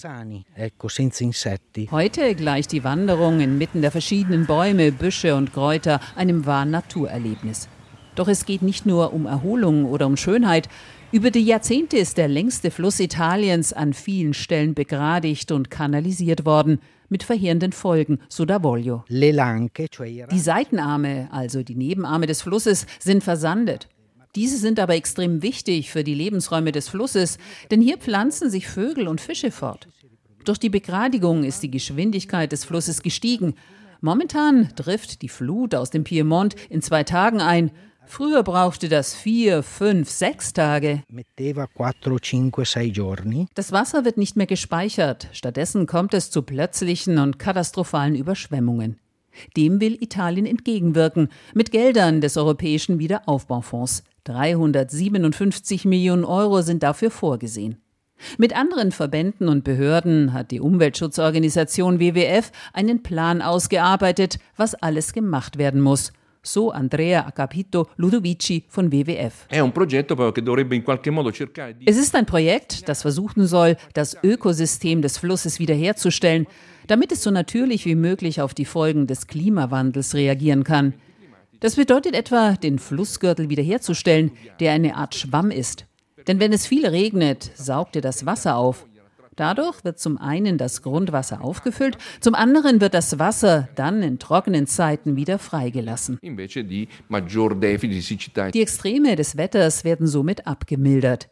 Heute 1.89 2.35
gleicht 2.35 2.71
die 2.71 2.83
Wanderung 2.83 3.39
inmitten 3.39 3.81
der 3.81 3.89
verschiedenen 3.89 4.45
Bäume, 4.45 4.91
Büsche 4.91 5.35
und 5.35 5.51
Kräuter 5.51 5.99
einem 6.15 6.45
wahren 6.45 6.69
Naturerlebnis. 6.69 7.69
Doch 8.15 8.27
es 8.27 8.45
geht 8.45 8.61
nicht 8.61 8.85
nur 8.85 9.13
um 9.13 9.25
Erholung 9.25 9.85
oder 9.85 10.07
um 10.07 10.17
Schönheit. 10.17 10.69
Über 11.11 11.31
die 11.31 11.43
Jahrzehnte 11.43 11.97
ist 11.97 12.17
der 12.17 12.27
längste 12.27 12.71
Fluss 12.71 12.99
Italiens 12.99 13.73
an 13.73 13.93
vielen 13.93 14.33
Stellen 14.33 14.73
begradigt 14.73 15.51
und 15.51 15.69
kanalisiert 15.69 16.45
worden, 16.45 16.79
mit 17.09 17.23
verheerenden 17.23 17.71
Folgen, 17.71 18.19
so 18.29 18.45
Davoglio. 18.45 19.03
Die 20.31 20.39
Seitenarme, 20.39 21.29
also 21.31 21.61
die 21.61 21.75
Nebenarme 21.75 22.25
des 22.25 22.41
Flusses, 22.41 22.87
sind 22.99 23.23
versandet. 23.23 23.87
Diese 24.35 24.57
sind 24.57 24.79
aber 24.79 24.95
extrem 24.95 25.41
wichtig 25.41 25.91
für 25.91 26.03
die 26.03 26.13
Lebensräume 26.13 26.71
des 26.71 26.89
Flusses, 26.89 27.37
denn 27.71 27.79
hier 27.79 27.97
pflanzen 27.97 28.49
sich 28.49 28.67
Vögel 28.67 29.07
und 29.07 29.21
Fische 29.21 29.51
fort. 29.51 29.87
Durch 30.43 30.59
die 30.59 30.69
Begradigung 30.69 31.43
ist 31.43 31.63
die 31.63 31.71
Geschwindigkeit 31.71 32.51
des 32.51 32.65
Flusses 32.65 33.01
gestiegen. 33.01 33.55
Momentan 34.01 34.75
trifft 34.75 35.21
die 35.21 35.29
Flut 35.29 35.73
aus 35.73 35.89
dem 35.89 36.03
Piemont 36.03 36.55
in 36.69 36.81
zwei 36.81 37.03
Tagen 37.03 37.39
ein 37.39 37.71
Früher 38.07 38.43
brauchte 38.43 38.89
das 38.89 39.13
vier, 39.13 39.63
fünf, 39.63 40.09
sechs 40.09 40.53
Tage. 40.53 41.03
Das 43.55 43.71
Wasser 43.71 44.05
wird 44.05 44.17
nicht 44.17 44.35
mehr 44.35 44.45
gespeichert. 44.45 45.27
Stattdessen 45.31 45.85
kommt 45.85 46.13
es 46.13 46.31
zu 46.31 46.41
plötzlichen 46.43 47.17
und 47.17 47.39
katastrophalen 47.39 48.15
Überschwemmungen. 48.15 48.97
Dem 49.57 49.81
will 49.81 50.01
Italien 50.01 50.45
entgegenwirken 50.45 51.29
mit 51.53 51.71
Geldern 51.71 52.21
des 52.21 52.37
Europäischen 52.37 52.99
Wiederaufbaufonds. 52.99 54.03
357 54.23 55.85
Millionen 55.85 56.23
Euro 56.23 56.61
sind 56.61 56.83
dafür 56.83 57.11
vorgesehen. 57.11 57.81
Mit 58.37 58.55
anderen 58.55 58.93
Verbänden 58.93 59.49
und 59.49 59.65
Behörden 59.65 60.31
hat 60.31 60.51
die 60.51 60.61
Umweltschutzorganisation 60.61 61.99
WWF 61.99 62.51
einen 62.71 63.03
Plan 63.03 63.41
ausgearbeitet, 63.41 64.39
was 64.55 64.73
alles 64.73 65.11
gemacht 65.11 65.57
werden 65.57 65.81
muss– 65.81 66.13
so 66.45 66.71
Andrea 66.71 67.25
Acapito 67.25 67.87
Ludovici 67.97 68.63
von 68.67 68.91
WWF. 68.91 69.47
Es 71.85 71.97
ist 71.97 72.15
ein 72.15 72.25
Projekt, 72.25 72.87
das 72.87 73.01
versuchen 73.01 73.47
soll, 73.47 73.77
das 73.93 74.17
Ökosystem 74.23 75.01
des 75.01 75.17
Flusses 75.17 75.59
wiederherzustellen, 75.59 76.47
damit 76.87 77.11
es 77.11 77.23
so 77.23 77.31
natürlich 77.31 77.85
wie 77.85 77.95
möglich 77.95 78.41
auf 78.41 78.53
die 78.53 78.65
Folgen 78.65 79.07
des 79.07 79.27
Klimawandels 79.27 80.13
reagieren 80.13 80.63
kann. 80.63 80.93
Das 81.59 81.75
bedeutet 81.75 82.15
etwa, 82.15 82.53
den 82.53 82.79
Flussgürtel 82.79 83.49
wiederherzustellen, 83.49 84.31
der 84.59 84.73
eine 84.73 84.95
Art 84.95 85.15
Schwamm 85.15 85.51
ist. 85.51 85.85
Denn 86.27 86.39
wenn 86.39 86.53
es 86.53 86.67
viel 86.67 86.85
regnet, 86.85 87.51
saugt 87.55 87.95
er 87.95 88.01
das 88.01 88.25
Wasser 88.25 88.55
auf. 88.57 88.85
Dadurch 89.35 89.83
wird 89.83 89.99
zum 89.99 90.17
einen 90.17 90.57
das 90.57 90.81
Grundwasser 90.81 91.41
aufgefüllt, 91.41 91.97
zum 92.21 92.35
anderen 92.35 92.79
wird 92.79 92.93
das 92.93 93.19
Wasser 93.19 93.67
dann 93.75 94.01
in 94.01 94.17
trockenen 94.17 94.65
Zeiten 94.65 95.17
wieder 95.17 95.39
freigelassen. 95.39 96.19
Die 96.21 96.91
Extreme 98.61 99.15
des 99.15 99.37
Wetters 99.37 99.83
werden 99.83 100.07
somit 100.07 100.47
abgemildert. 100.47 101.29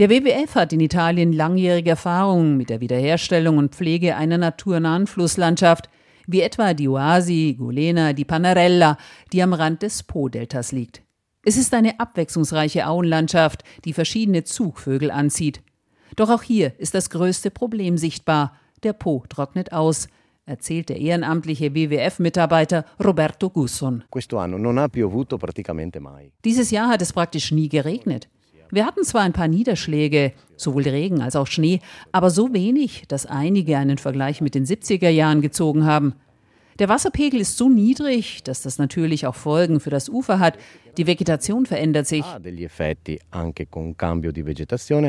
Der 0.00 0.10
WWF 0.10 0.56
hat 0.56 0.72
in 0.72 0.80
Italien 0.80 1.32
langjährige 1.32 1.90
Erfahrungen 1.90 2.56
mit 2.56 2.68
der 2.68 2.80
Wiederherstellung 2.80 3.58
und 3.58 3.76
Pflege 3.76 4.16
einer 4.16 4.38
naturnahen 4.38 5.06
Flusslandschaft, 5.06 5.88
wie 6.26 6.40
etwa 6.40 6.74
die 6.74 6.88
Oasi 6.88 7.54
Golena 7.56 8.12
di 8.12 8.24
Panarella, 8.24 8.98
die 9.32 9.40
am 9.40 9.52
Rand 9.52 9.82
des 9.82 10.02
Po-Deltas 10.02 10.72
liegt. 10.72 11.02
Es 11.44 11.56
ist 11.56 11.72
eine 11.74 12.00
abwechslungsreiche 12.00 12.88
Auenlandschaft, 12.88 13.62
die 13.84 13.92
verschiedene 13.92 14.42
Zugvögel 14.42 15.12
anzieht. 15.12 15.62
Doch 16.16 16.30
auch 16.30 16.42
hier 16.42 16.72
ist 16.78 16.94
das 16.94 17.10
größte 17.10 17.50
Problem 17.50 17.98
sichtbar. 17.98 18.56
Der 18.82 18.92
Po 18.92 19.24
trocknet 19.28 19.72
aus, 19.72 20.08
erzählt 20.46 20.88
der 20.88 20.98
ehrenamtliche 20.98 21.74
WWF-Mitarbeiter 21.74 22.84
Roberto 23.02 23.50
Gusson. 23.50 24.04
Dieses 26.44 26.70
Jahr 26.70 26.88
hat 26.88 27.02
es 27.02 27.12
praktisch 27.12 27.50
nie 27.50 27.68
geregnet. 27.68 28.28
Wir 28.70 28.86
hatten 28.86 29.04
zwar 29.04 29.22
ein 29.22 29.32
paar 29.32 29.48
Niederschläge, 29.48 30.32
sowohl 30.56 30.82
Regen 30.82 31.20
als 31.20 31.36
auch 31.36 31.46
Schnee, 31.46 31.80
aber 32.12 32.30
so 32.30 32.52
wenig, 32.52 33.04
dass 33.08 33.26
einige 33.26 33.78
einen 33.78 33.98
Vergleich 33.98 34.40
mit 34.40 34.54
den 34.54 34.66
70er 34.66 35.10
Jahren 35.10 35.42
gezogen 35.42 35.84
haben. 35.84 36.14
Der 36.78 36.88
Wasserpegel 36.88 37.40
ist 37.40 37.56
so 37.56 37.68
niedrig, 37.68 38.42
dass 38.42 38.62
das 38.62 38.78
natürlich 38.78 39.26
auch 39.26 39.34
Folgen 39.34 39.78
für 39.78 39.90
das 39.90 40.08
Ufer 40.08 40.40
hat. 40.40 40.58
Die 40.96 41.06
Vegetation 41.06 41.66
verändert 41.66 42.06
sich. 42.06 42.24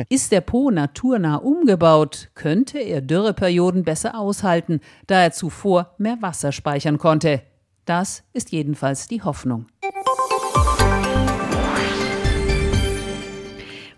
Ist 0.08 0.32
der 0.32 0.40
Po 0.40 0.70
naturnah 0.70 1.36
umgebaut, 1.36 2.30
könnte 2.34 2.78
er 2.78 3.00
Dürreperioden 3.00 3.82
besser 3.82 4.18
aushalten, 4.18 4.80
da 5.06 5.22
er 5.22 5.32
zuvor 5.32 5.94
mehr 5.98 6.18
Wasser 6.20 6.52
speichern 6.52 6.98
konnte. 6.98 7.42
Das 7.84 8.24
ist 8.32 8.50
jedenfalls 8.50 9.06
die 9.06 9.22
Hoffnung. 9.22 9.66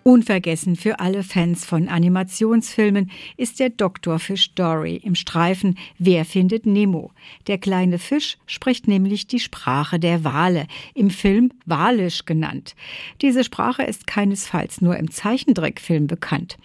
Unvergessen 0.08 0.74
für 0.74 1.00
alle 1.00 1.22
Fans 1.22 1.66
von 1.66 1.86
Animationsfilmen 1.86 3.10
ist 3.36 3.60
der 3.60 3.68
Doktor 3.68 4.18
Fish 4.18 4.54
Dory 4.54 4.96
im 5.04 5.14
Streifen 5.14 5.76
Wer 5.98 6.24
findet 6.24 6.64
Nemo? 6.64 7.10
Der 7.46 7.58
kleine 7.58 7.98
Fisch 7.98 8.38
spricht 8.46 8.88
nämlich 8.88 9.26
die 9.26 9.38
Sprache 9.38 9.98
der 9.98 10.24
Wale, 10.24 10.66
im 10.94 11.10
Film 11.10 11.52
Walisch 11.66 12.24
genannt. 12.24 12.74
Diese 13.20 13.44
Sprache 13.44 13.82
ist 13.82 14.06
keinesfalls 14.06 14.80
nur 14.80 14.96
im 14.96 15.10
Zeichentrickfilm 15.10 16.06
bekannt. 16.06 16.56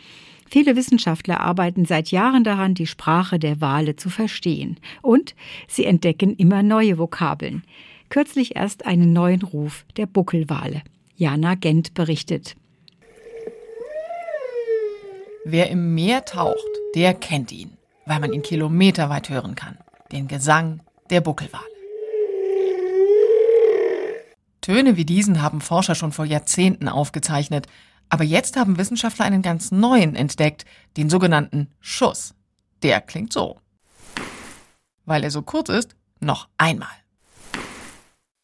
Viele 0.50 0.78
Wissenschaftler 0.78 1.42
arbeiten 1.42 1.84
seit 1.84 2.12
Jahren 2.12 2.46
daran, 2.46 2.76
die 2.76 2.88
Sprache 2.88 3.40
der 3.40 3.60
Wale 3.60 3.98
zu 3.98 4.10
verstehen. 4.10 4.78
Und 5.02 5.36
sie 5.68 5.84
entdecken 5.84 6.34
immer 6.38 6.64
neue 6.64 6.98
Vokabeln. 6.98 7.64
Kürzlich 8.08 8.56
erst 8.56 8.86
einen 8.86 9.12
neuen 9.12 9.42
Ruf 9.42 9.84
der 9.98 10.06
Buckelwale. 10.06 10.82
Jana 11.18 11.56
Gent 11.56 11.94
berichtet. 11.94 12.56
Wer 15.46 15.70
im 15.70 15.94
Meer 15.94 16.24
taucht, 16.24 16.56
der 16.96 17.14
kennt 17.14 17.52
ihn, 17.52 17.78
weil 18.06 18.22
man 18.22 18.32
ihn 18.32 18.44
kilometerweit 18.44 19.28
hören 19.30 19.56
kann. 19.56 19.78
Den 20.12 20.30
Gesang 20.30 20.80
der 21.10 21.20
Buckelwale. 21.20 21.66
Töne 24.62 24.96
wie 24.96 25.04
diesen 25.04 25.42
haben 25.42 25.60
Forscher 25.60 25.96
schon 25.96 26.14
vor 26.14 26.24
Jahrzehnten 26.24 26.88
aufgezeichnet, 26.88 27.68
aber 28.08 28.24
jetzt 28.24 28.56
haben 28.56 28.78
Wissenschaftler 28.78 29.26
einen 29.26 29.42
ganz 29.42 29.72
neuen 29.72 30.16
entdeckt, 30.16 30.64
den 30.96 31.10
sogenannten 31.10 31.70
Schuss. 31.82 32.36
Der 32.82 33.02
klingt 33.02 33.34
so. 33.34 33.60
Weil 35.04 35.26
er 35.26 35.32
so 35.32 35.42
kurz 35.42 35.68
ist, 35.68 35.98
noch 36.22 36.48
einmal. 36.58 36.88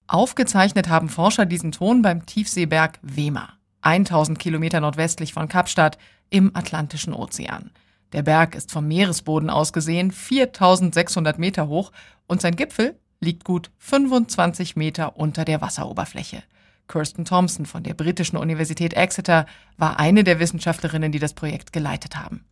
Aufgezeichnet 0.07 0.89
haben 0.89 1.07
Forscher 1.07 1.45
diesen 1.45 1.71
Ton 1.71 2.01
beim 2.01 2.25
Tiefseeberg 2.25 2.99
Wema, 3.01 3.53
1000 3.83 4.37
Kilometer 4.37 4.81
nordwestlich 4.81 5.33
von 5.33 5.47
Kapstadt, 5.47 5.97
im 6.29 6.55
Atlantischen 6.55 7.13
Ozean. 7.13 7.71
Der 8.13 8.23
Berg 8.23 8.55
ist 8.55 8.71
vom 8.71 8.87
Meeresboden 8.87 9.49
aus 9.49 9.73
gesehen 9.73 10.11
4600 10.11 11.37
Meter 11.37 11.67
hoch 11.67 11.91
und 12.27 12.41
sein 12.41 12.55
Gipfel 12.55 12.99
liegt 13.19 13.43
gut 13.43 13.71
25 13.77 14.75
Meter 14.75 15.17
unter 15.17 15.45
der 15.45 15.61
Wasseroberfläche. 15.61 16.43
Kirsten 16.87 17.25
Thompson 17.25 17.65
von 17.65 17.83
der 17.83 17.93
britischen 17.93 18.37
Universität 18.37 18.93
Exeter 18.95 19.45
war 19.77 19.99
eine 19.99 20.23
der 20.23 20.39
Wissenschaftlerinnen, 20.39 21.11
die 21.11 21.19
das 21.19 21.33
Projekt 21.33 21.71
geleitet 21.71 22.15
haben. 22.15 22.45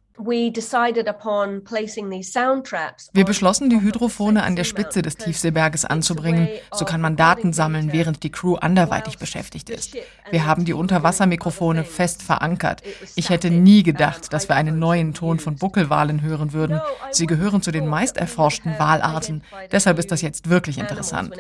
Wir 3.13 3.25
beschlossen, 3.25 3.69
die 3.69 3.81
Hydrophone 3.81 4.37
an 4.37 4.55
der 4.55 4.63
Spitze 4.63 5.01
des 5.01 5.15
Tiefseeberges 5.15 5.85
anzubringen. 5.85 6.49
So 6.73 6.85
kann 6.85 7.01
man 7.01 7.15
Daten 7.15 7.53
sammeln, 7.53 7.91
während 7.91 8.23
die 8.23 8.31
Crew 8.31 8.55
anderweitig 8.55 9.17
beschäftigt 9.19 9.69
ist. 9.69 9.95
Wir 10.31 10.45
haben 10.45 10.65
die 10.65 10.73
Unterwassermikrofone 10.73 11.83
fest 11.83 12.23
verankert. 12.23 12.81
Ich 13.15 13.29
hätte 13.29 13.51
nie 13.51 13.83
gedacht, 13.83 14.33
dass 14.33 14.49
wir 14.49 14.55
einen 14.55 14.79
neuen 14.79 15.13
Ton 15.13 15.39
von 15.39 15.55
Buckelwalen 15.55 16.21
hören 16.21 16.53
würden. 16.53 16.81
Sie 17.11 17.27
gehören 17.27 17.61
zu 17.61 17.71
den 17.71 17.87
meist 17.87 18.17
erforschten 18.17 18.77
Walarten. 18.79 19.43
Deshalb 19.71 19.99
ist 19.99 20.11
das 20.11 20.21
jetzt 20.21 20.49
wirklich 20.49 20.77
interessant. 20.77 21.33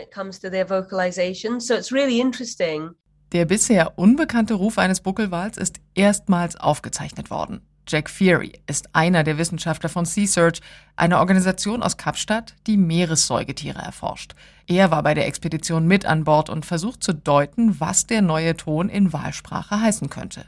Der 3.33 3.45
bisher 3.45 3.99
unbekannte 3.99 4.53
Ruf 4.53 4.77
eines 4.77 5.01
Buckelwals 5.01 5.57
ist 5.57 5.79
erstmals 5.95 6.55
aufgezeichnet 6.55 7.29
worden. 7.29 7.61
Jack 7.87 8.09
Fury 8.09 8.53
ist 8.67 8.93
einer 8.93 9.23
der 9.23 9.37
Wissenschaftler 9.37 9.89
von 9.89 10.05
Sea 10.05 10.27
Search, 10.27 10.61
einer 10.95 11.19
Organisation 11.19 11.81
aus 11.81 11.95
Kapstadt, 11.95 12.55
die 12.67 12.75
Meeressäugetiere 12.75 13.79
erforscht. 13.79 14.35
Er 14.67 14.91
war 14.91 15.03
bei 15.03 15.13
der 15.13 15.27
Expedition 15.27 15.87
mit 15.87 16.05
an 16.05 16.25
Bord 16.25 16.49
und 16.49 16.65
versucht 16.65 17.01
zu 17.01 17.13
deuten, 17.13 17.79
was 17.79 18.05
der 18.05 18.21
neue 18.21 18.57
Ton 18.57 18.89
in 18.89 19.13
Wahlsprache 19.13 19.79
heißen 19.79 20.09
könnte. 20.09 20.45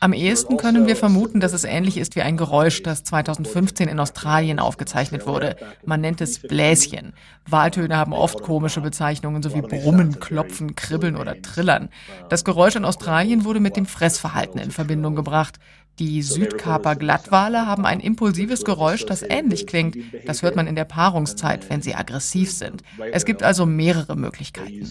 Am 0.00 0.12
ehesten 0.12 0.58
können 0.58 0.84
wir 0.84 0.92
also 0.92 1.00
vermuten, 1.00 1.40
dass 1.40 1.54
es 1.54 1.64
ähnlich 1.64 1.96
ist 1.96 2.14
wie 2.14 2.20
ein 2.20 2.36
Geräusch, 2.36 2.82
das 2.82 3.04
2015 3.04 3.88
in 3.88 3.98
Australien 3.98 4.58
aufgezeichnet 4.58 5.26
wurde. 5.26 5.56
Man 5.86 6.02
nennt 6.02 6.20
es 6.20 6.40
Bläschen. 6.40 7.14
Wahltöne 7.48 7.96
haben 7.96 8.12
oft 8.12 8.42
komische 8.42 8.82
Bezeichnungen, 8.82 9.42
so 9.42 9.54
wie 9.54 9.62
Brummen, 9.62 10.20
Klopfen, 10.20 10.74
Kribbeln 10.74 11.16
oder 11.16 11.40
Trillern. 11.40 11.88
Das 12.28 12.44
Geräusch 12.44 12.76
in 12.76 12.84
Australien 12.84 13.46
wurde 13.46 13.60
mit 13.60 13.78
dem 13.78 13.86
Fressverhalten 13.86 14.60
in 14.60 14.70
Verbindung 14.70 15.16
gebracht. 15.16 15.58
Die 15.98 16.20
Südkaper 16.20 16.96
Glattwale 16.96 17.66
haben 17.66 17.86
ein 17.86 18.00
impulsives 18.00 18.62
Geräusch, 18.62 19.06
das 19.06 19.22
ähnlich 19.22 19.66
klingt. 19.66 19.96
Das 20.26 20.42
hört 20.42 20.54
man 20.54 20.66
in 20.66 20.76
der 20.76 20.84
Paarungszeit, 20.84 21.70
wenn 21.70 21.80
sie 21.80 21.94
aggressiv 21.94 22.52
sind. 22.52 22.82
Es 23.10 23.24
gibt 23.24 23.42
also 23.42 23.64
mehrere 23.64 24.16
Möglichkeiten 24.16 24.86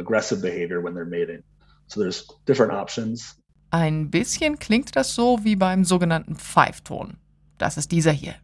aggressive 0.00 0.40
behavior 0.40 0.82
when 0.82 0.94
they're 0.94 1.04
mating. 1.04 1.42
So 1.86 2.00
there's 2.00 2.26
different 2.46 2.72
options. 2.72 3.36
Ein 3.70 4.10
bisschen 4.10 4.58
klingt 4.58 4.96
das 4.96 5.14
so 5.14 5.44
wie 5.44 5.54
beim 5.54 5.84
sogenannten 5.84 6.34
Pfeifton. 6.34 7.18
Das 7.58 7.76
ist 7.76 7.92
dieser 7.92 8.12
hier. 8.12 8.34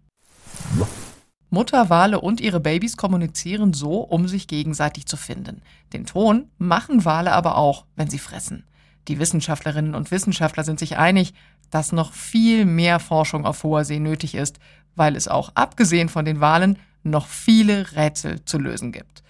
Mutterwale 1.50 2.20
und 2.20 2.40
ihre 2.40 2.60
Babys 2.60 2.96
kommunizieren 2.96 3.72
so, 3.72 4.00
um 4.00 4.28
sich 4.28 4.46
gegenseitig 4.46 5.06
zu 5.06 5.16
finden. 5.16 5.62
Den 5.92 6.06
Ton 6.06 6.50
machen 6.58 7.04
Wale 7.04 7.32
aber 7.32 7.56
auch, 7.56 7.86
wenn 7.96 8.10
sie 8.10 8.18
fressen. 8.18 8.64
Die 9.08 9.18
Wissenschaftlerinnen 9.18 9.94
und 9.94 10.10
Wissenschaftler 10.10 10.64
sind 10.64 10.78
sich 10.78 10.96
einig, 10.96 11.34
dass 11.70 11.92
noch 11.92 12.12
viel 12.12 12.64
mehr 12.64 12.98
Forschung 12.98 13.46
auf 13.46 13.62
hoher 13.62 13.84
See 13.84 14.00
nötig 14.00 14.34
ist, 14.34 14.58
weil 14.96 15.16
es 15.16 15.28
auch 15.28 15.52
abgesehen 15.54 16.08
von 16.08 16.24
den 16.24 16.40
Walen 16.40 16.78
noch 17.02 17.26
viele 17.26 17.92
Rätsel 17.96 18.44
zu 18.44 18.58
lösen 18.58 18.92
gibt. 18.92 19.22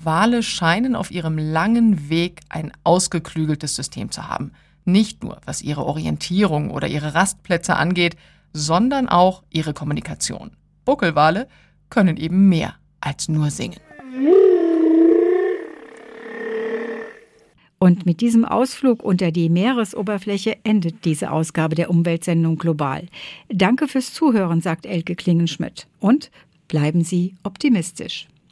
Wale 0.00 0.42
scheinen 0.42 0.94
auf 0.94 1.10
ihrem 1.10 1.38
langen 1.38 2.08
Weg 2.08 2.40
ein 2.48 2.72
ausgeklügeltes 2.84 3.74
System 3.74 4.10
zu 4.10 4.28
haben. 4.28 4.52
Nicht 4.84 5.22
nur 5.22 5.40
was 5.44 5.62
ihre 5.62 5.84
Orientierung 5.84 6.70
oder 6.70 6.88
ihre 6.88 7.14
Rastplätze 7.14 7.76
angeht, 7.76 8.16
sondern 8.52 9.08
auch 9.08 9.42
ihre 9.50 9.74
Kommunikation. 9.74 10.52
Buckelwale 10.84 11.48
können 11.90 12.16
eben 12.16 12.48
mehr 12.48 12.74
als 13.00 13.28
nur 13.28 13.50
singen. 13.50 13.80
Und 17.80 18.06
mit 18.06 18.20
diesem 18.20 18.44
Ausflug 18.44 19.04
unter 19.04 19.30
die 19.30 19.48
Meeresoberfläche 19.48 20.56
endet 20.64 21.04
diese 21.04 21.30
Ausgabe 21.30 21.76
der 21.76 21.90
Umweltsendung 21.90 22.56
Global. 22.56 23.06
Danke 23.48 23.86
fürs 23.86 24.12
Zuhören, 24.12 24.60
sagt 24.60 24.84
Elke 24.84 25.14
Klingenschmidt. 25.14 25.86
Und 26.00 26.30
bleiben 26.66 27.04
Sie 27.04 27.36
optimistisch. 27.44 28.26